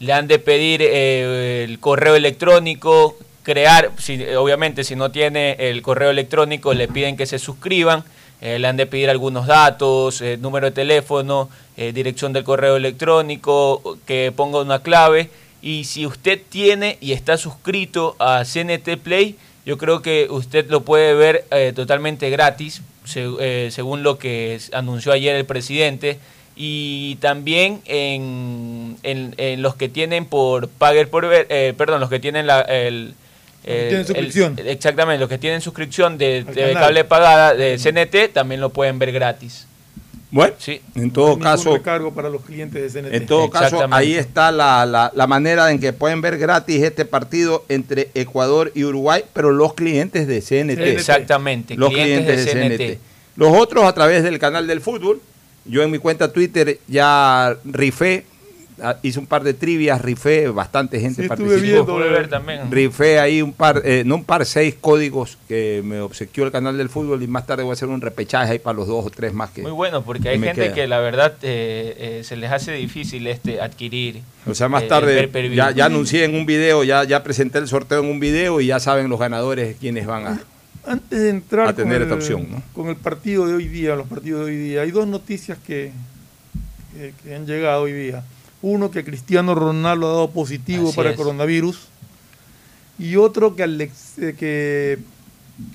[0.00, 5.82] le han de pedir eh, el correo electrónico, crear, si- obviamente si no tiene el
[5.82, 8.04] correo electrónico le piden que se suscriban,
[8.40, 12.76] eh, le han de pedir algunos datos, eh, número de teléfono, eh, dirección del correo
[12.76, 15.30] electrónico, que ponga una clave.
[15.60, 20.82] Y si usted tiene y está suscrito a CNT Play, yo creo que usted lo
[20.82, 26.18] puede ver totalmente gratis, se- según lo que anunció ayer el presidente.
[26.60, 32.10] Y también en, en- en los que tienen por pagar por ver, eh, perdón, los
[32.10, 33.14] que tienen la, el,
[33.62, 34.56] eh, tienen el- suscripción.
[34.66, 39.12] exactamente, los que tienen suscripción de, de cable pagada de CNT también lo pueden ver
[39.12, 39.66] gratis.
[40.32, 40.80] Bueno, Sí.
[40.96, 43.14] en todo Ningún caso, recargo para los clientes de CNT.
[43.14, 47.04] en todo caso, ahí está la, la- la manera en que pueden ver gratis este
[47.04, 50.80] partido entre Ecuador y Uruguay, pero los clientes de CNT.
[50.90, 52.78] Exactamente, Los clientes, clientes de de CNT.
[52.96, 52.98] CNT.
[53.36, 55.20] Los otros a través del canal del fútbol.
[55.68, 58.24] Yo en mi cuenta Twitter ya rifé,
[58.82, 61.60] ah, hice un par de trivias, rifé, bastante gente Sí, participó.
[61.60, 62.70] viendo.
[62.70, 66.78] Rifé ahí un par, eh, no un par, seis códigos que me obsequió el canal
[66.78, 69.10] del fútbol y más tarde voy a hacer un repechaje ahí para los dos o
[69.10, 69.62] tres más que.
[69.62, 70.74] Muy bueno, porque que hay gente queda.
[70.74, 74.22] que la verdad eh, eh, se les hace difícil este adquirir.
[74.46, 77.68] O sea, más eh, tarde ya, ya anuncié en un video, ya, ya presenté el
[77.68, 80.40] sorteo en un video y ya saben los ganadores quienes van a.
[80.88, 82.62] Antes de entrar a tener con, esta el, opción, ¿no?
[82.74, 85.92] con el partido de hoy día, los partidos de hoy día, hay dos noticias que,
[86.94, 88.22] que- que han llegado hoy día.
[88.62, 91.86] Uno, que Cristiano Ronaldo ha dado positivo Así para el coronavirus.
[92.98, 94.98] Y otro, que, Alex, eh, que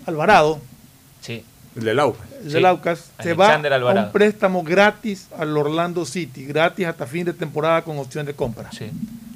[0.06, 0.60] Alvarado,
[1.22, 1.44] Sí.
[1.78, 2.24] El del AUPA.
[2.42, 2.54] el Sí.
[2.54, 4.06] del Aucas, se va Alexander a Alvarado.
[4.08, 8.70] un préstamo gratis al Orlando City, gratis hasta fin de temporada con opción de compra.
[8.72, 8.86] Sí.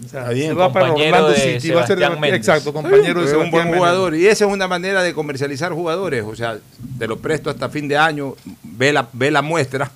[0.08, 1.72] O sea, Está bien, se va para Orlando de City.
[1.74, 2.34] Va a ser Méndez.
[2.34, 6.24] exacto, compañero de es un buen jugador y esa es una manera de comercializar jugadores,
[6.26, 6.58] o sea,
[6.98, 9.92] te lo presto hasta fin de año, ve la, ve la muestra,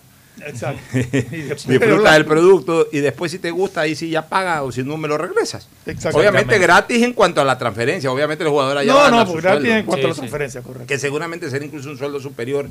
[0.46, 0.82] Exacto.
[1.68, 4.98] Disfruta del producto y después si te gusta ahí sí ya paga o si no
[4.98, 5.68] me lo regresas.
[5.86, 6.18] Exactamente.
[6.20, 9.62] Obviamente gratis en cuanto a la transferencia, obviamente los jugadores allá No, no, porque gratis
[9.62, 10.20] sueldo, en cuanto Sí, a la sí.
[10.22, 10.88] transferencia, correcto.
[10.88, 12.68] que seguramente será incluso un sueldo superior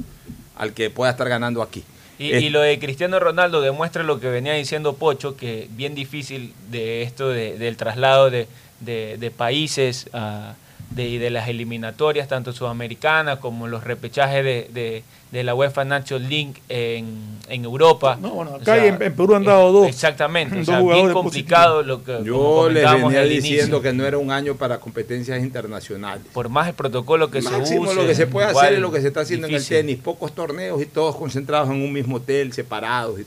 [0.57, 1.85] al que pueda estar ganando aquí.
[2.21, 5.95] Y, Es- y lo de Cristiano Ronaldo demuestra lo que venía diciendo Pocho, que bien
[5.95, 8.47] difícil de esto de- del traslado de,
[8.81, 10.55] de- de países ah,
[10.91, 16.29] de, de las eliminatorias, tanto sudamericanas como los repechajes de, de- de la UEFA Nations
[16.29, 17.07] League en,
[17.49, 18.19] en Europa.
[18.21, 19.87] No, bueno, O acá sea, en, en Perú han dado dos.
[19.87, 23.81] Exactamente, o sea, bien complicado lo que Yo les comentábamos venía diciendo inicio.
[23.83, 26.25] que no era un año para competencias internacionales.
[26.33, 27.95] Por más el protocolo que Máximo se use.
[27.95, 29.77] lo que se puede igual hacer es lo que se está haciendo difícil.
[29.77, 33.21] en el tenis, pocos torneos y todos concentrados en un mismo hotel, separados.
[33.21, 33.27] y-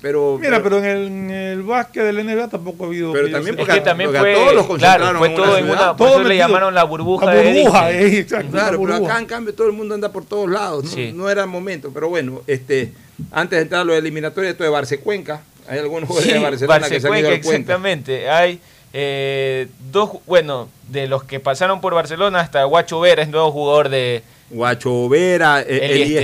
[0.00, 3.12] pero, Mira, pero en el, en el básquet del NBA tampoco ha habido.
[3.12, 3.72] Pero también sepa.
[3.72, 5.96] Es que también porque a fue, todos los claro, fue en una todo en una,
[5.96, 8.50] por Todo eso le llamaron la burbuja, La de burbuja, eh, exacto.
[8.52, 11.12] Claro, la pero acá en cambio todo el mundo anda por todos lados, no, Sí.
[11.14, 11.90] no era el momento.
[11.92, 12.92] Pero bueno, este,
[13.30, 16.44] antes de entrar a lo eliminatorio, esto de Barce Cuenca, hay algunos jugadores Sí, de
[16.44, 18.30] Barcelona que se han ido Barcecuenca, al exactamente.
[18.30, 18.60] Hay
[18.92, 23.88] eh, dos, bueno, de los que pasaron por Barcelona hasta Guacho Vera es nuevo jugador
[23.90, 26.20] de Guacho Vera, eh, Eli Estería,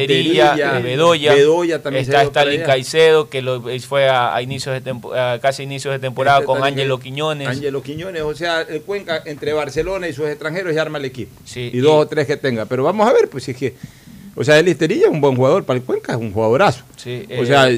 [0.53, 1.35] Esterilla, eh, Bedoya.
[1.35, 2.63] Bedoya también está Stalin.
[2.63, 6.47] Caicedo, que lo, fue a, a inicios de tempo- a casi inicios de temporada Este
[6.47, 7.49] con Ángelo Quiñones.
[7.49, 11.33] Ángelo Quiñones, o sea, el Cuenca entre Barcelona y sus extranjeros ya arma el equipo.
[11.45, 12.65] Sí, y, dos o tres que tenga.
[12.65, 13.75] Pero vamos a ver, pues si es que.
[14.37, 16.83] O sea, el Esterilla es un buen jugador para el Cuenca, es un jugadorazo.
[16.97, 17.69] Sí, O eh, sea,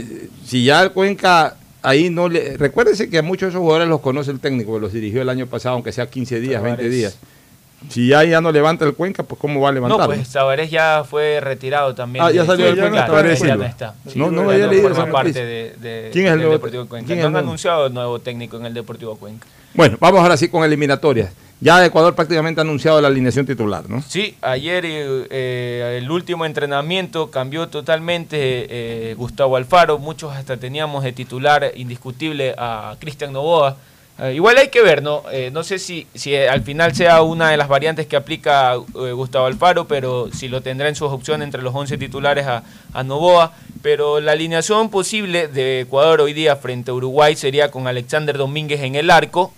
[0.47, 2.57] si ya el Cuenca ahí no le.
[2.57, 5.47] Recuérdense que a muchos de esos jugadores los conoce el técnico, los dirigió el año
[5.49, 6.92] pasado, aunque sea 15 días, 20 Tavares.
[6.92, 7.18] días.
[7.88, 10.14] Si ya, ya no levanta el Cuenca, pues ¿cómo va a no, levantarlo?
[10.14, 12.24] pues Tavares ya fue retirado también.
[12.24, 13.06] Ah, ya de- salió del claro, Cuenca,
[13.46, 13.94] ya no está.
[14.16, 15.44] No, no ya había leído forma esa parte noticia.
[15.46, 17.06] de, de- ¿Quién es el del nuevo- Deportivo Cuenca.
[17.06, 17.46] quién No el han nuevo?
[17.48, 19.46] anunciado el nuevo técnico en el Deportivo Cuenca.
[19.74, 21.32] Bueno, vamos ahora sí con eliminatorias.
[21.60, 24.02] Ya Ecuador prácticamente ha anunciado la alineación titular, ¿no?
[24.02, 29.98] Sí, ayer eh, eh, el último entrenamiento cambió totalmente eh, Gustavo Alfaro.
[29.98, 33.76] Muchos hasta teníamos de titular indiscutible a Cristian Novoa.
[34.18, 35.24] Eh, igual hay que ver, ¿no?
[35.30, 38.74] Eh, no sé si, si eh, al final sea una de las variantes que aplica
[38.74, 42.62] eh, Gustavo Alfaro, pero si lo tendrá en sus opciones entre los 11 titulares a,
[42.94, 43.52] a Novoa.
[43.82, 48.80] Pero la alineación posible de Ecuador hoy día frente a Uruguay sería con Alexander Domínguez
[48.80, 49.52] en el arco,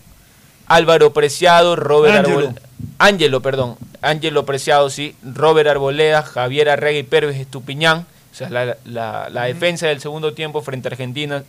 [0.67, 2.51] Álvaro Preciado, Robert Ángelo.
[2.51, 2.61] Arbol-
[2.99, 3.77] Ángelo, perdón.
[4.03, 5.15] Ángelo Preciado, sí.
[5.23, 8.07] Robert Arboleda, Javier Arrega y Pérez Estupiñán.
[8.33, 11.45] O sea, la, la- la defensa del segundo tiempo frente a Argentina.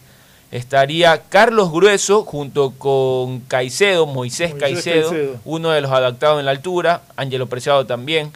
[0.52, 5.36] Estaría Carlos Grueso junto con Caicedo, Moisés, Moisés Caicedo, Caicedo.
[5.45, 7.02] uno de los adaptados en la altura.
[7.16, 8.32] Ángelo Preciado también.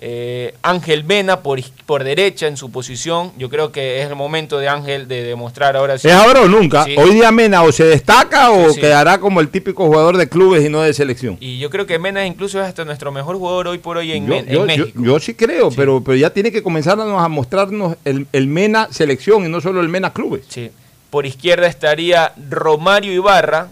[0.00, 3.32] Eh, Ángel Mena por, por derecha en su posición.
[3.36, 6.06] Yo creo que es el momento de Ángel de demostrar ahora sí.
[6.06, 6.84] ¿Es ahora o nunca?
[6.84, 6.94] Sí.
[6.96, 8.80] Hoy día Mena o se destaca o Sí, sí.
[8.82, 11.36] quedará como el típico jugador de clubes y no de selección.
[11.40, 14.26] Y yo creo que Mena incluso es hasta nuestro mejor jugador hoy por hoy en,
[14.28, 15.02] Yo, Men- en yo- yo- México.
[15.02, 19.44] yo sí creo, Pero, pero ya tiene que comenzarnos a mostrarnos el, el Mena selección
[19.46, 20.42] y no solo el Mena clubes.
[20.48, 20.70] Sí.
[21.10, 23.68] Por izquierda estaría Romario Ibarra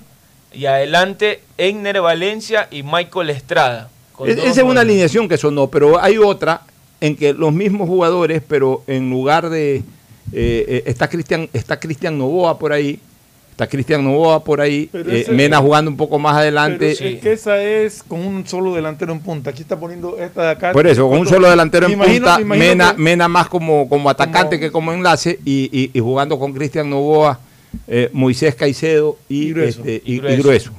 [0.53, 3.91] y adelante Egner Valencia y Michael Estrada.
[4.27, 6.63] Es- esa es una alineación que sonó, pero hay otra
[7.01, 9.77] en que los mismos jugadores, pero en lugar de...
[9.77, 9.83] eh,
[10.33, 12.99] eh, está Cristian está Cristian Novoa por ahí,
[13.57, 16.95] está Cristian Novoa por ahí, eh, ese- Mena jugando un poco más adelante.
[16.99, 19.49] Pero es que esa es con un solo delantero en punta.
[19.49, 20.73] Aquí está poniendo esta de acá.
[20.73, 23.89] Por eso, con un solo delantero Me en imagino- punta, Mena, que- Mena más como,
[23.89, 27.41] como atacante Como- que como enlace y, y- y jugando con Cristian Novoa,
[27.89, 29.79] eh, Moisés Caicedo y, Y Grueso.
[29.81, 30.43] este, y- Y y Grueso.
[30.43, 30.73] Grueso.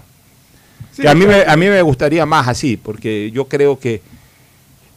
[1.01, 4.01] que a mí, me, a mí me gustaría más así, porque yo creo que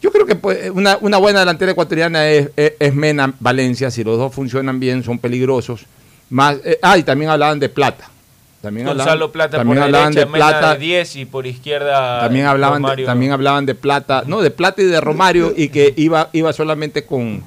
[0.03, 4.03] yo creo que pues, una, una buena delantera ecuatoriana es, es- es Mena Valencia, si
[4.05, 5.87] los dos funcionan bien, son peligrosos.
[6.31, 8.09] Más, eh, ah, y también hablaban de plata.
[8.63, 10.73] También Gonzalo hablaban, Plata también por hablaban derecha, de plata.
[10.75, 14.83] de 10 y por izquierda También hablaban, de, también hablaban de plata, no, de plata
[14.83, 17.43] y de Romario y que iba, iba solamente con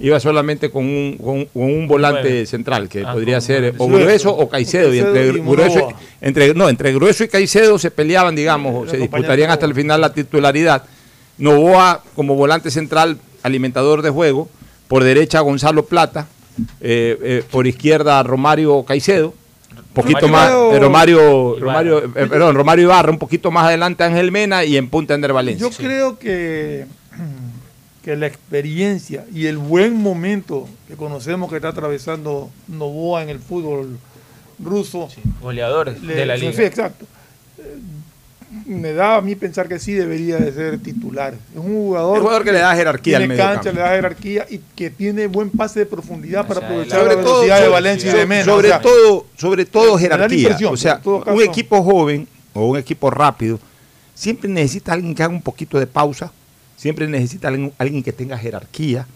[0.00, 2.46] iba solamente con un, con, con un volante Nueve.
[2.46, 5.88] central que Ah, podría ser o grueso o Caicedo, y entre y grueso,
[6.20, 10.00] entre no entre grueso y Caicedo se peleaban digamos o se disputarían hasta el final
[10.00, 10.84] la titularidad
[11.38, 14.48] Novoa como volante central alimentador de juego
[14.86, 16.28] por derecha Gonzalo Plata
[16.80, 19.34] eh, eh, por izquierda Romario Caicedo
[19.94, 20.28] poquito Romario-
[20.68, 21.60] más eh, Romario, Ibarra.
[21.60, 25.32] Romario eh, perdón, Romario Ibarra, un poquito más adelante Ángel Mena y en punta Ender
[25.32, 25.68] Valencia.
[25.68, 26.86] Yo creo que,
[28.04, 33.38] que la experiencia y el buen momento que conocemos que está atravesando Novoa en el
[33.40, 33.98] fútbol
[34.60, 35.08] ruso.
[35.40, 36.52] Goleador le- de la sí, liga.
[36.54, 37.06] sí, exacto.
[38.64, 41.34] Me da a mí pensar que sí debería de ser titular.
[41.34, 43.76] Es un jugador, jugador que le da jerarquía al tiene medio cancha, campo.
[43.76, 47.32] le da jerarquía y que tiene buen pase de profundidad para aprovechar sobre la todo,
[47.34, 48.44] velocidad de sobre- Valencia y de Mena.
[48.44, 50.56] sobre o sea, todo, sobre todo jerarquía.
[50.70, 53.58] O sea, todo un equipo joven o un equipo rápido
[54.14, 56.32] siempre necesita alguien que haga un poquito de pausa,
[56.76, 59.06] siempre necesita alguien, alguien que tenga jerarquía,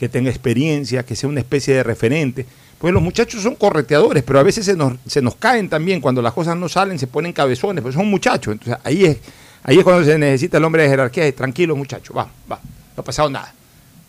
[0.00, 2.46] que tenga experiencia, que sea una especie de referente.
[2.78, 6.22] Pues los muchachos son correteadores, pero a veces se nos, se nos caen también cuando
[6.22, 8.52] las cosas no salen, se ponen cabezones, pues son muchachos.
[8.52, 9.18] Entonces ahí es,
[9.62, 11.30] ahí es cuando se necesita el hombre de jerarquía.
[11.36, 12.64] Tranquilo, muchachos, vamos, vamos,
[12.96, 13.52] no ha pasado nada.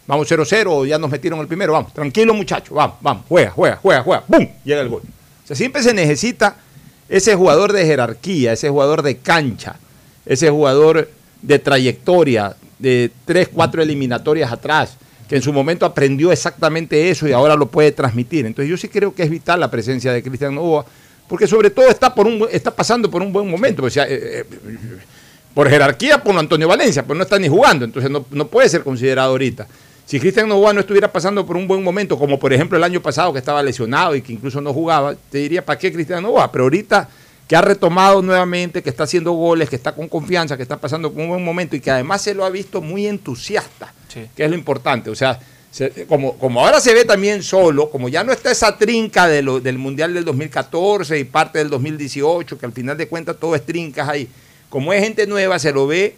[0.07, 4.01] Vamos 0-0, ya nos metieron el primero, vamos, tranquilo muchachos, vamos, vamos, juega, juega, juega,
[4.01, 4.47] juega, ¡bum!
[4.63, 5.01] Llega el gol.
[5.43, 6.55] O sea, siempre se necesita
[7.09, 9.75] ese jugador de jerarquía, ese jugador de cancha,
[10.25, 11.09] ese jugador
[11.41, 14.97] de trayectoria, de tres, cuatro eliminatorias atrás,
[15.31, 18.45] que en su momento aprendió exactamente eso y ahora lo puede transmitir.
[18.45, 20.85] Entonces yo sí creo que es vital la presencia de Cristian Novoa,
[21.29, 23.85] porque sobre todo está, por un, está pasando por un buen momento.
[23.85, 24.45] O sea, eh, eh,
[25.53, 28.83] por jerarquía, por Antonio Valencia, pues no está ni jugando, entonces no, no puede ser
[28.83, 29.69] considerado ahorita.
[30.05, 33.01] Si Cristian Novoa no estuviera pasando por un buen momento, como por ejemplo el año
[33.01, 36.51] pasado que estaba lesionado y que incluso no jugaba, te diría, ¿para qué Cristian Novoa?
[36.51, 37.07] Pero ahorita
[37.47, 41.09] que ha retomado nuevamente, que está haciendo goles, que está con confianza, que está pasando
[41.09, 43.93] por un buen momento y que además se lo ha visto muy entusiasta,
[44.35, 45.09] que es lo importante.
[45.09, 45.39] O sea,
[45.71, 49.41] se- como, como ahora se ve también solo, como ya no está esa trinca de
[49.41, 53.55] lo- del Mundial del 2014 y parte del 2018, que al final de cuentas todo
[53.55, 54.27] es trincas ahí,
[54.69, 56.15] como es gente nueva, se lo ve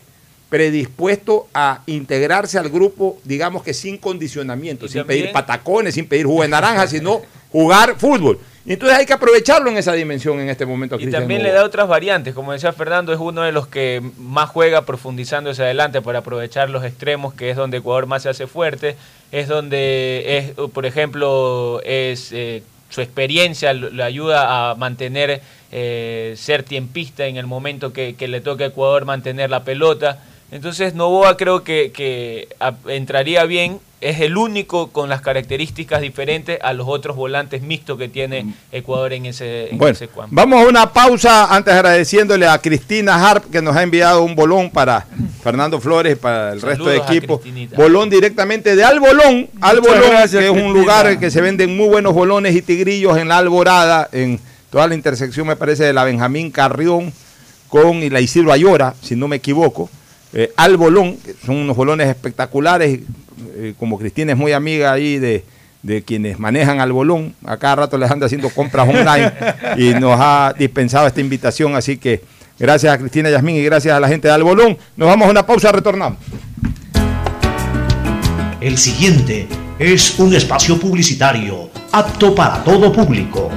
[0.50, 6.26] predispuesto a integrarse al grupo, digamos que sin condicionamiento, sin también- pedir patacones, sin pedir
[6.28, 7.22] jugo de naranja, sino
[7.52, 8.40] jugar fútbol.
[8.66, 10.96] Y entonces hay que aprovecharlo en esa dimensión en este momento.
[10.96, 14.02] a Y también le da otras variantes, como decía Fernando, es uno de los que
[14.18, 18.30] más juega profundizando hacia adelante para aprovechar los extremos, que es donde Ecuador más se
[18.30, 18.96] hace fuerte,
[19.34, 25.42] es donde es, por ejemplo, es eh, su experiencia lo- le ayuda a mantener,
[25.74, 30.20] eh, ser tiempista en el momento que, que le toca a Ecuador mantener la pelota.
[30.54, 36.60] Entonces Novoa creo que, que a- entraría bien, es el único con las características diferentes
[36.62, 40.28] a los otros volantes mixtos que tiene Ecuador en ese, en Bueno, ese campo.
[40.30, 44.70] vamos a una pausa antes agradeciéndole a Cristina Harp que nos ha enviado un bolón
[44.70, 45.08] para
[45.42, 47.42] Fernando Flores y para el resto de equipo.
[47.78, 50.80] Bolón directamente de Albolón, Albolón, gracias, que es un Cristina.
[50.80, 54.38] lugar que se venden muy buenos bolones y tigrillos en la Alborada, en
[54.70, 57.14] toda la intersección me parece de la Benjamín Carrión
[57.70, 59.90] con y la Isidro Ayora, si no me equivoco.
[60.34, 63.00] Eh, Albolón, que son unos bolones espectaculares,
[63.56, 65.44] eh, como Cristina es muy amiga ahí de,
[65.84, 69.32] de quienes manejan al bolón, a cada rato les anda haciendo compras online
[69.78, 72.22] y nos ha dispensado esta invitación, así que
[72.58, 74.78] gracias a Cristina Yasmín y gracias a la gente de Albolón.
[74.96, 76.18] Nos vamos a una pausa, retornamos.
[78.60, 79.48] El siguiente
[79.78, 83.52] es un espacio publicitario apto para todo público.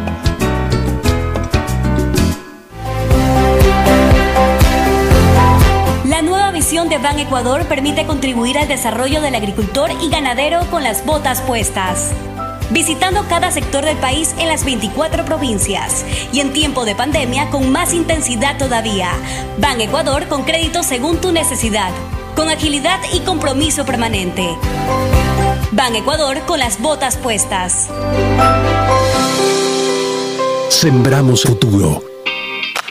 [6.96, 12.12] De Ban Ecuador permite contribuir al desarrollo del agricultor y ganadero con las botas puestas.
[12.70, 17.70] Visitando cada sector del país en las 24 provincias y en tiempo de pandemia con
[17.70, 19.10] más intensidad todavía.
[19.58, 21.90] Ban Ecuador con crédito según tu necesidad,
[22.34, 24.56] con agilidad y compromiso permanente.
[25.72, 27.88] Ban Ecuador con las botas puestas.
[30.70, 32.15] Sembramos futuro.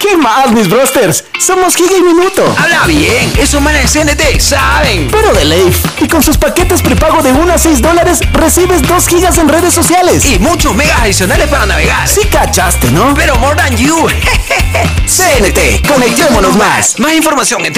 [0.07, 1.23] ¿Qué más, mis brosters?
[1.39, 2.45] Somos Giga y Minuto.
[2.59, 5.09] Habla bien, esos manes de CNT saben.
[5.09, 5.83] Pero de Leif.
[5.99, 9.73] Y con sus paquetes prepago de 1 a 6 dólares, recibes 2 gigas en redes
[9.73, 10.23] sociales.
[10.23, 12.07] Y muchos megas adicionales para navegar.
[12.07, 13.15] Sí cachaste, ¿no?
[13.15, 13.97] Pero more than you.
[15.07, 16.99] CNT, conectémonos más.
[16.99, 17.73] Más información en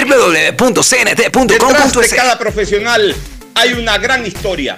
[1.47, 3.15] Detrás de cada profesional
[3.55, 4.77] hay una gran historia.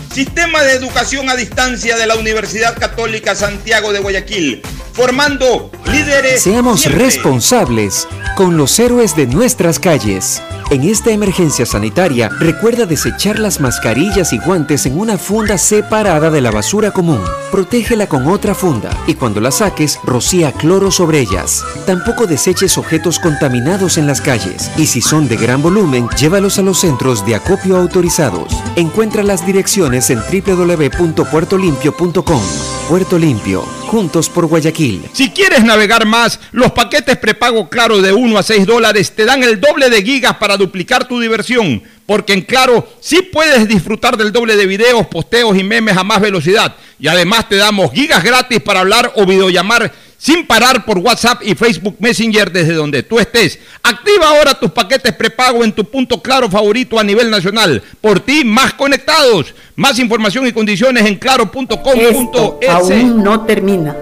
[0.13, 4.61] Sistema de educación a distancia de la Universidad Católica Santiago de Guayaquil,
[4.91, 6.41] formando líderes.
[6.41, 7.05] Seamos siempre.
[7.05, 10.41] responsables con los héroes de nuestras calles.
[10.69, 16.39] En esta emergencia sanitaria, recuerda desechar las mascarillas y guantes en una funda separada de
[16.39, 17.21] la basura común.
[17.51, 21.61] Protégela con otra funda y cuando la saques, rocía cloro sobre ellas.
[21.85, 26.61] Tampoco deseches objetos contaminados en las calles y si son de gran volumen, llévalos a
[26.61, 28.53] los centros de acopio autorizados.
[28.77, 32.41] Encuentra las direcciones en www.puertolimpio.com.
[32.89, 35.03] Puerto Limpio, juntos por Guayaquil.
[35.13, 39.43] Si quieres navegar más, los paquetes prepago Claro de 1 a 6 dólares te dan
[39.43, 41.83] el doble de gigas para duplicar tu diversión.
[42.05, 46.19] Porque en Claro sí puedes disfrutar del doble de videos, posteos y memes a más
[46.19, 46.75] velocidad.
[46.99, 49.91] Y además te damos gigas gratis para hablar o videollamar
[50.21, 53.57] sin parar por WhatsApp y Facebook Messenger desde donde tú estés.
[53.81, 57.81] Activa ahora tus paquetes prepago en tu punto claro favorito a nivel nacional.
[57.99, 59.55] Por ti, más conectados.
[59.75, 62.69] Más información y condiciones en claro.com.es.
[62.69, 63.95] Aún no termina.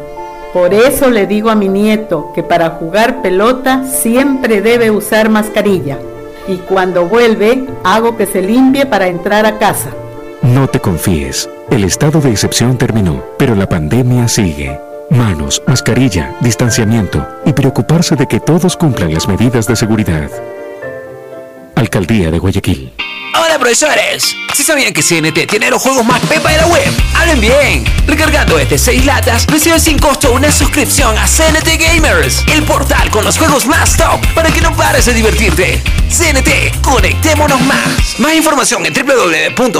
[0.52, 6.00] Por eso le digo a mi nieto que para jugar pelota siempre debe usar mascarilla.
[6.50, 9.92] Y cuando vuelve, hago que se limpie para entrar a casa.
[10.42, 11.50] No te confíes.
[11.72, 14.89] El estado de excepción terminó, pero la pandemia sigue.
[15.10, 20.30] Manos, mascarilla, distanciamiento y preocuparse de que todos cumplan las medidas de seguridad.
[21.76, 22.94] Alcaldía de Guayaquil.
[23.34, 26.94] Hola profesores, ¿sí sabían que CNT tiene los juegos más pepa de la web?
[27.16, 27.86] ¡Hablen bien!
[28.06, 33.26] Recargando este 6 latas, recibes sin costo una suscripción a CNT Gamers, el portal con
[33.26, 35.82] los juegos más top para que no pares de divertirte.
[36.10, 38.20] CNT, conectémonos más.
[38.20, 39.80] Más información en www.cnt.com.es.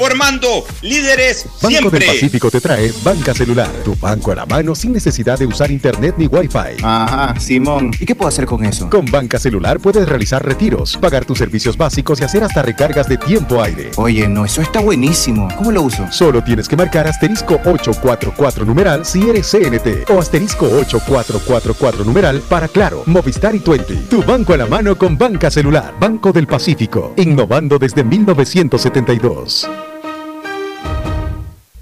[0.00, 1.98] formando líderes Banco siempre.
[2.06, 5.70] del Pacífico te trae Banca Celular, tu banco a la mano sin necesidad de usar
[5.70, 6.82] internet ni wifi.
[6.82, 7.90] Ajá, Simón.
[8.00, 8.88] ¿Y qué puedo hacer con eso?
[8.88, 13.18] Con Banca Celular puedes realizar retiros, pagar tus servicios básicos y hacer hasta recargas de
[13.18, 13.90] tiempo aire.
[13.96, 15.48] Oye, no, eso está buenísimo.
[15.58, 16.10] ¿Cómo lo uso?
[16.10, 22.68] Solo tienes que marcar asterisco 844 numeral si eres CNT o asterisco 8444 numeral para
[22.68, 23.96] Claro, Movistar y Twenty.
[24.08, 29.68] Tu banco a la mano con Banca Celular, Banco del Pacífico, innovando desde 1972.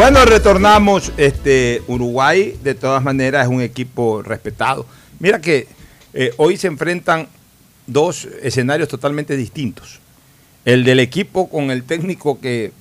[0.00, 1.12] Bueno, retornamos.
[1.18, 4.86] Este, Uruguay, de todas maneras, es un equipo respetado.
[5.18, 5.66] Mira que
[6.14, 7.28] eh, hoy se enfrentan
[7.86, 10.00] dos escenarios totalmente distintos.
[10.64, 12.72] El del equipo con el técnico que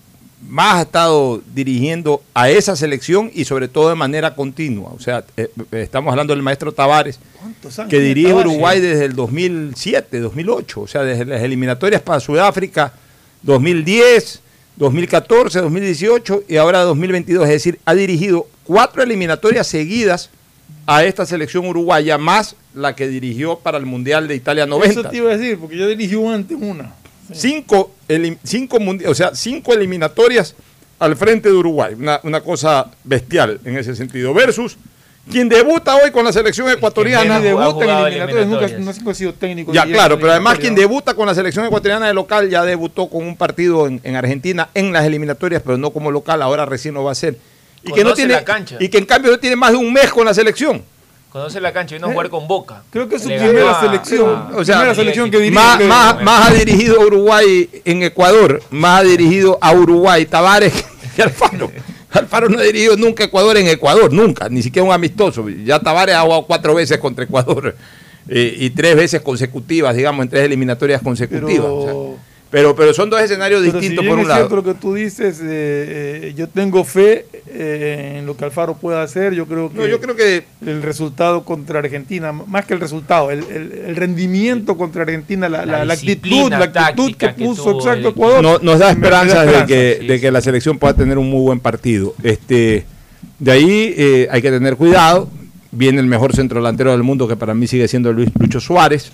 [0.48, 4.94] más ha estado dirigiendo a esa selección y sobre todo de manera continua.
[4.96, 7.20] O sea, eh, estamos hablando del maestro Tavares,
[7.90, 8.50] que dirige Tavares?
[8.50, 12.94] Uruguay desde el 2007, 2008, o sea, desde las eliminatorias para Sudáfrica
[13.42, 14.42] 2010,
[14.80, 17.44] 2014, 2018 y ahora 2022.
[17.44, 20.30] Es decir, ha dirigido cuatro eliminatorias seguidas
[20.88, 25.02] a esta selección uruguaya, más la que dirigió para el Mundial de Italia 90.
[25.02, 26.96] Eso te iba a decir, porque yo dirigí antes una.
[27.32, 27.92] Cinco,
[29.06, 30.56] o sea, cinco eliminatorias
[30.98, 31.94] al frente de Uruguay.
[31.96, 34.34] Una, una cosa bestial en ese sentido.
[34.34, 34.78] Versus
[35.30, 37.40] quien debuta hoy con la selección ecuatoriana.
[37.40, 39.72] Quien debuta en eliminatorias, nunca, ha sido técnico.
[39.74, 43.26] Ya, claro, pero además quien debuta con la selección ecuatoriana de local ya debutó con
[43.26, 47.04] un partido en, en Argentina en las eliminatorias, pero no como local, ahora recién lo
[47.04, 47.38] va a hacer.
[47.84, 48.76] Y que no Conoce tiene la cancha.
[48.80, 50.84] y que en cambio no tiene más de un mes con la selección.
[51.30, 52.82] Conoce la cancha y vino a jugar con Boca.
[52.90, 54.48] Creo que es su primera a- selección.
[54.52, 55.54] a- O sea, primera selección que dirige.
[55.62, 60.26] más, que- más, más ha dirigido a Uruguay en Ecuador, más ha dirigido a Uruguay
[60.26, 60.74] Tavares
[61.16, 61.72] que Alfaro.
[62.12, 65.48] Alfaro no ha dirigido nunca Ecuador en Ecuador, nunca, ni siquiera un amistoso.
[65.50, 67.76] Ya Tavares ha jugado cuatro veces contra Ecuador
[68.28, 71.68] eh, y tres veces consecutivas, digamos, en tres eliminatorias consecutivas.
[72.52, 74.68] Pero, pero son dos escenarios Pero si distintos bien por un es cierto lado.
[74.68, 75.44] lo que tú dices, eh,
[76.30, 79.34] eh, yo tengo fe eh, en lo que Alfaro pueda hacer.
[79.34, 83.30] Yo creo que, No, yo creo que el resultado contra Argentina, más que el resultado,
[83.32, 88.00] el, el- el rendimiento contra Argentina, la, la- la actitud, la actitud que puso exacto
[88.10, 88.42] el- Ecuador.
[88.44, 90.14] No- nos da esperanzas de que, esperanza.
[90.14, 92.16] de que la selección pueda tener un muy buen partido.
[92.24, 92.86] Este,
[93.38, 95.30] de ahí eh, hay que tener cuidado.
[95.72, 99.12] Viene el mejor centro delantero del mundo, que para mí sigue siendo Luis Lucho Suárez.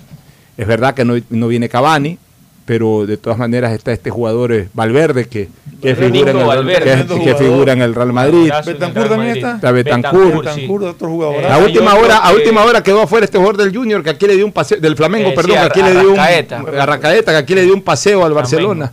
[0.57, 2.17] Es verdad que no, no viene Cavani,
[2.65, 5.49] pero de todas maneras está este jugador eh, Valverde, que,
[5.81, 8.49] que figura, en el, Valverde, que- que figura en el Real Madrid.
[8.49, 9.55] Real también está.
[9.55, 9.71] Está.
[9.71, 10.67] Bentancur, sí.
[10.69, 11.35] Otro jugador.
[11.35, 14.01] Eh, La hay última hora, a que- última hora quedó afuera este jugador del Junior
[14.03, 15.91] que aquí le dio un paseo, del Flamengo, Eh, perdón, sí, que a- aquí le
[15.91, 16.63] dio un Arrascaeta.
[16.81, 18.91] Arrascaeta, que aquí le dio un paseo al Barcelona.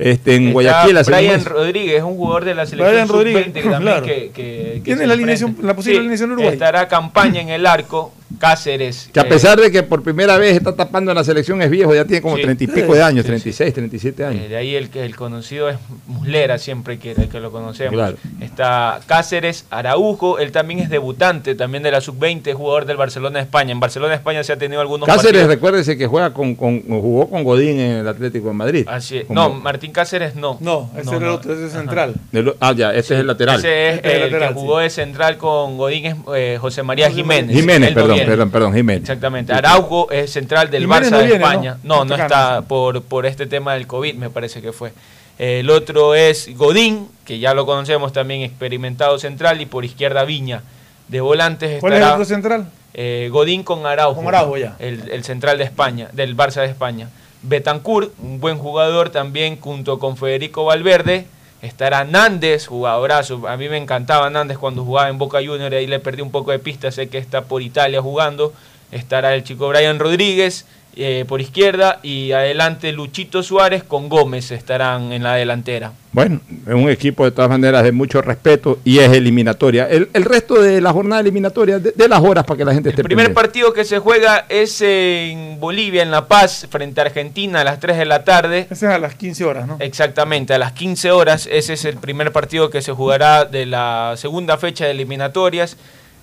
[0.00, 1.44] Este, en Está Guayaquil hace Brian mes.
[1.44, 4.06] Rodríguez, un jugador de la selección Brian Rodríguez, sub-20 que también claro.
[4.06, 6.52] que, que- que ¿Tiene la alineación- la posible alineación de Uruguay?
[6.54, 9.10] Estará campaña en el arco, Cáceres.
[9.12, 11.68] Que a eh, pesar de que por primera vez está tapando en la selección es
[11.70, 12.42] viejo, ya tiene como Sí.
[12.42, 14.48] treinta y pico de Sí, años, sí, 36, 37 eh, años.
[14.48, 17.92] de ahí el que el conocido es Muslera, siempre que, el que lo conocemos.
[17.92, 18.16] Claro.
[18.40, 23.44] Está Cáceres, Araujo, él también es debutante, también de la sub-20, jugador del Barcelona de
[23.44, 23.72] España.
[23.72, 25.48] En Barcelona de España se ha tenido algunos Cáceres, partidos.
[25.48, 28.86] recuérdese que juega con, con- jugó con Godín en el Atlético de Madrid.
[28.88, 29.24] Así es.
[29.24, 30.56] Como- No, Martín Cáceres no.
[30.60, 32.14] No, ese era el otro, ese es central.
[32.32, 33.58] lo- ah, ya, este es el lateral.
[33.58, 36.58] Ese es Este es el el lateral, que jugó de central con Godín, es eh,
[36.60, 37.54] José María Jiménez.
[37.54, 39.02] Jiménez, no perdón, perdón, perdón, Jiménez.
[39.02, 39.52] Exactamente.
[39.52, 41.78] Araujo es central del Jiménez Barça no de España.
[41.82, 42.04] ¿no?
[42.04, 44.92] No, no, Está por, por este tema del COVID, me parece que fue.
[45.38, 50.62] El otro es Godín, que ya lo conocemos también, experimentado central, y por izquierda Viña.
[51.08, 52.66] De volantes ¿Cuál es el estará otro central?
[52.94, 54.16] eh, Godín con Araujo.
[54.16, 54.76] Con Araujo, ya.
[54.78, 57.08] El, el central de España, del Barça de España.
[57.42, 61.26] Betancourt, un buen jugador también, junto con Federico Valverde.
[61.62, 63.46] Estará Nández, jugadorazo.
[63.46, 66.50] A mí me encantaba Nández cuando jugaba en Boca Juniors, ahí le perdí un poco
[66.52, 68.52] de pista, sé que está por Italia jugando.
[68.92, 75.12] Estará el chico Brian Rodríguez eh, por izquierda y adelante Luchito Suárez con Gómez estarán
[75.12, 75.92] en la delantera.
[76.12, 79.88] Bueno, es un equipo de todas maneras de mucho respeto y es eliminatoria.
[79.88, 82.88] El, el resto de la jornada eliminatoria, de, de las horas para que la gente
[82.88, 83.40] esté El primer pendiente.
[83.40, 87.78] partido que se juega es en Bolivia, en La Paz, frente a Argentina a las
[87.78, 88.66] 3 de la tarde.
[88.68, 89.76] Ese es a las 15 horas, ¿no?
[89.78, 91.48] Exactamente, a las 15 horas.
[91.50, 95.76] Ese es el primer partido que se jugará de la segunda fecha de eliminatorias.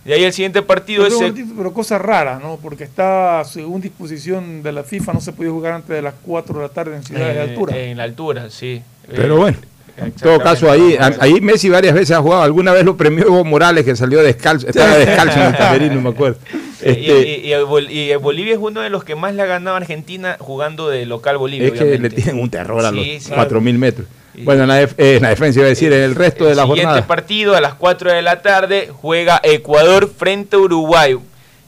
[0.08, 2.58] De ahí el siguiente partido Pero, es el- pero, pero cosa rara, ¿no?
[2.62, 6.56] Porque está, según disposición de la FIFA, no se puede jugar antes de las 4
[6.56, 7.78] de la tarde en ciudades de eh, altura.
[7.78, 8.82] En la altura, sí.
[9.14, 9.58] Pero Eh, bueno,
[9.98, 12.42] en todo caso ahí, ahí Messi varias veces ha jugado.
[12.44, 16.02] Alguna vez lo premió Evo Morales que salió descalzo, estaba descalzo en el camerino, no
[16.02, 16.38] me acuerdo.
[16.82, 19.46] Eh, Este, y, y- y y Bolivia es uno de los que más le ha
[19.46, 21.68] ganado a Argentina jugando de local Bolivia.
[21.68, 23.32] es que le tienen un terror a los Sí, sí.
[23.34, 24.08] 4.000 metros.
[24.44, 26.56] Bueno, en la, def- eh, en la defensa iba a decir, en el resto de
[26.56, 27.08] la Siguiente jornada.
[27.08, 31.18] partido a las 4 de la tarde juega Ecuador frente a Uruguay.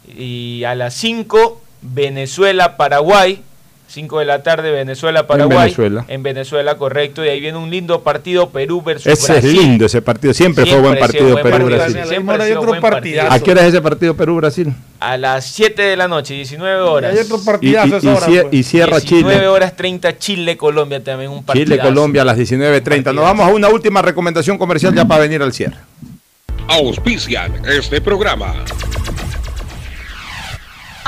[0.07, 3.41] Y a las 5 Venezuela-Paraguay.
[3.89, 5.57] 5 de la tarde Venezuela-Paraguay.
[5.57, 6.05] Venezuela.
[6.07, 7.25] En Venezuela, correcto.
[7.25, 9.59] Y ahí viene un lindo partido Perú versus Ese es Brasil.
[9.59, 11.57] lindo ese partido, siempre, fue buen Siempre partido buen partido.
[11.67, 12.25] Perú-Brasil.
[12.25, 12.81] Partido.
[12.81, 13.33] partidazo.
[13.33, 14.73] ¿A qué hora es ese partido Perú-Brasil?
[14.99, 17.13] A las 7 de la noche, 19 horas.
[17.13, 18.45] Hay otro Y, partidazo y- esa y hora, pues.
[18.53, 19.47] y cierra 19 Chile.
[19.47, 21.65] horas 30 Chile-Colombia también un partido.
[21.65, 23.11] Chile-Colombia a las 19.30.
[23.13, 25.77] Nos vamos a una última recomendación comercial ya para venir al cierre.
[26.67, 28.53] Auspician este programa.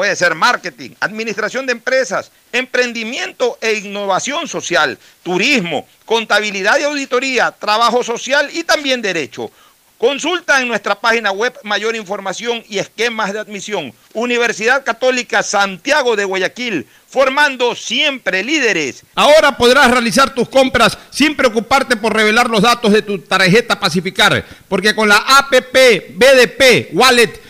[0.00, 8.02] Puede ser marketing, administración de empresas, emprendimiento e innovación social, turismo, contabilidad y auditoría, trabajo
[8.02, 9.50] social y también derecho.
[9.98, 13.92] Consulta en nuestra página web mayor información y esquemas de admisión.
[14.14, 19.02] Universidad Católica Santiago de Guayaquil, formando siempre líderes.
[19.14, 24.46] Ahora podrás realizar tus compras sin preocuparte por revelar los datos de tu tarjeta Pacificar,
[24.66, 27.49] porque con la APP BDP Wallet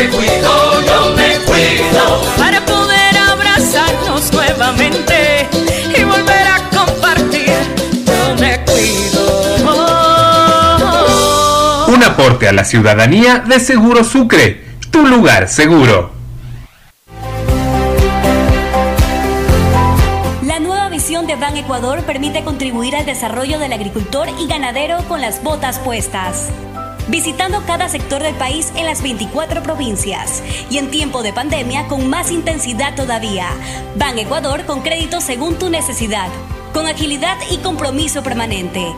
[0.00, 5.46] Me cuido, yo me cuido para poder abrazarnos nuevamente
[5.94, 7.52] y volver a compartir.
[8.06, 9.20] Yo me cuido.
[11.88, 16.12] Un aporte a la ciudadanía de Seguro Sucre, tu lugar seguro.
[20.42, 25.20] La nueva visión de Ban Ecuador permite contribuir al desarrollo del agricultor y ganadero con
[25.20, 26.48] las botas puestas.
[27.10, 32.08] Visitando cada sector del país en las 24 provincias y en tiempo de pandemia con
[32.08, 33.48] más intensidad todavía.
[33.96, 36.28] Ban Ecuador con crédito según tu necesidad,
[36.72, 38.94] con agilidad y compromiso permanente.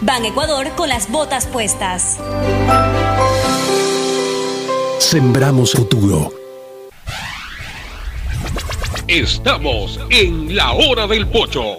[0.00, 2.18] Ban Ecuador con las botas puestas.
[5.00, 6.32] Sembramos futuro.
[9.08, 11.78] Estamos en la hora del pocho.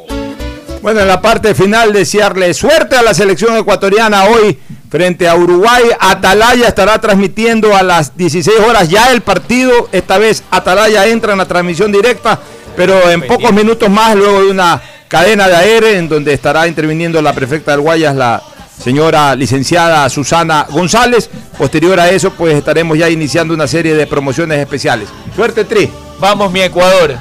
[0.81, 4.59] Bueno, en la parte final desearle suerte a la selección ecuatoriana hoy
[4.93, 5.85] frente a Uruguay.
[5.99, 9.89] Atalaya estará transmitiendo a las 16 horas ya el partido.
[9.91, 12.39] Esta vez Atalaya entra en la transmisión directa,
[12.77, 17.19] pero en pocos minutos más, luego de una cadena de aire en donde estará interviniendo
[17.23, 18.43] la prefecta del Guayas, la
[18.77, 21.27] señora licenciada Susana González.
[21.57, 25.09] Posterior a eso, pues estaremos ya iniciando una serie de promociones especiales.
[25.35, 25.89] Suerte, Tri.
[26.19, 27.17] Vamos, mi Ecuador.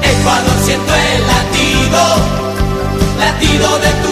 [0.00, 1.98] Ecuador siento el latido,
[3.18, 4.11] latido de tu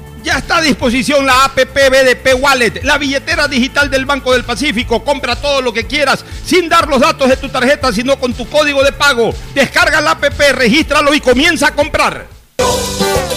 [0.23, 5.03] Ya está a disposición la APP BDP Wallet, la billetera digital del Banco del Pacífico.
[5.03, 8.47] Compra todo lo que quieras sin dar los datos de tu tarjeta, sino con tu
[8.47, 9.33] código de pago.
[9.55, 12.27] Descarga la APP, regístralo y comienza a comprar.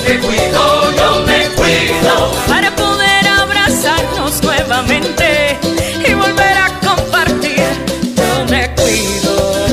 [0.07, 5.59] Me cuido, yo me cuido para poder abrazarnos nuevamente
[6.07, 7.65] y volver a compartir.
[8.15, 9.65] Yo me cuido.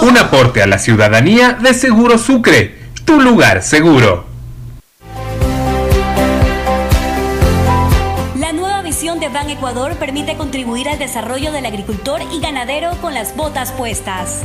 [0.00, 4.27] Un aporte a la ciudadanía de Seguro Sucre, tu lugar seguro.
[9.28, 14.42] De Ban Ecuador permite contribuir al desarrollo del agricultor y ganadero con las botas puestas.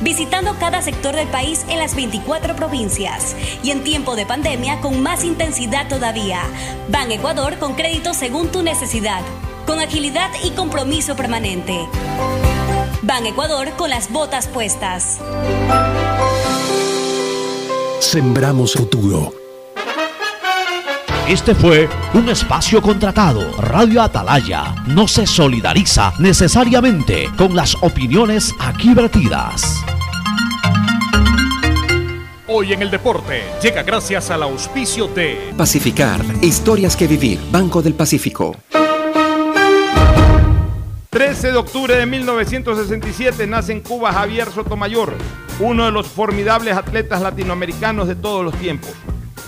[0.00, 5.02] Visitando cada sector del país en las 24 provincias y en tiempo de pandemia con
[5.02, 6.42] más intensidad todavía.
[6.88, 9.22] Ban Ecuador con crédito según tu necesidad,
[9.66, 11.78] con agilidad y compromiso permanente.
[13.02, 15.20] Ban Ecuador con las botas puestas.
[18.00, 19.47] Sembramos futuro.
[21.28, 23.52] Este fue un espacio contratado.
[23.58, 29.84] Radio Atalaya no se solidariza necesariamente con las opiniones aquí vertidas.
[32.46, 37.92] Hoy en el deporte llega gracias al auspicio de Pacificar, historias que vivir, Banco del
[37.92, 38.56] Pacífico.
[41.10, 45.14] 13 de octubre de 1967 nace en Cuba Javier Sotomayor,
[45.60, 48.94] uno de los formidables atletas latinoamericanos de todos los tiempos.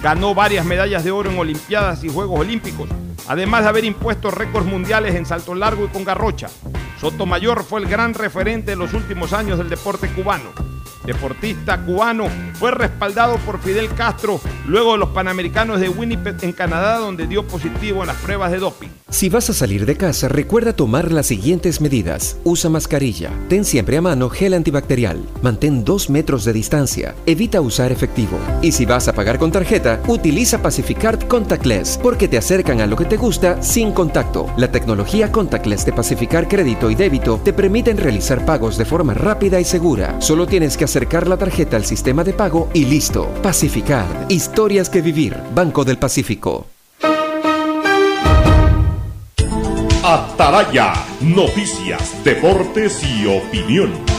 [0.02, 2.88] Ganó varias medallas de oro en Olimpiadas y Juegos Olímpicos,
[3.28, 6.48] además de haber impuesto récords mundiales en salto largo y con garrocha.
[6.98, 10.50] Sotomayor fue el gran referente de los últimos años del deporte cubano.
[11.12, 16.98] Deportista cubano, fue respaldado por Fidel Castro luego de los Panamericanos de Winnipeg en Canadá,
[16.98, 18.88] donde dio positivo en las pruebas de doping.
[19.08, 22.36] Si vas a salir de casa, recuerda tomar las siguientes medidas.
[22.44, 23.30] Usa mascarilla.
[23.48, 25.18] Ten siempre a mano gel antibacterial.
[25.42, 27.16] Mantén dos metros de distancia.
[27.26, 28.38] Evita usar efectivo.
[28.62, 32.94] Y si vas a pagar con tarjeta, utiliza Pacificard Contactless, porque te acercan a lo
[32.94, 34.46] que te gusta sin contacto.
[34.56, 39.58] La tecnología Contactless de Pacificar Crédito y Débito te permiten realizar pagos de forma rápida
[39.58, 40.20] y segura.
[40.20, 43.26] Solo tienes que acercar la tarjeta al sistema de pago y listo.
[43.42, 44.30] Pacificard.
[44.30, 45.34] Historias que vivir.
[45.54, 46.66] Banco del Pacífico.
[50.04, 54.09] Ataraya, noticias, deportes y opinión.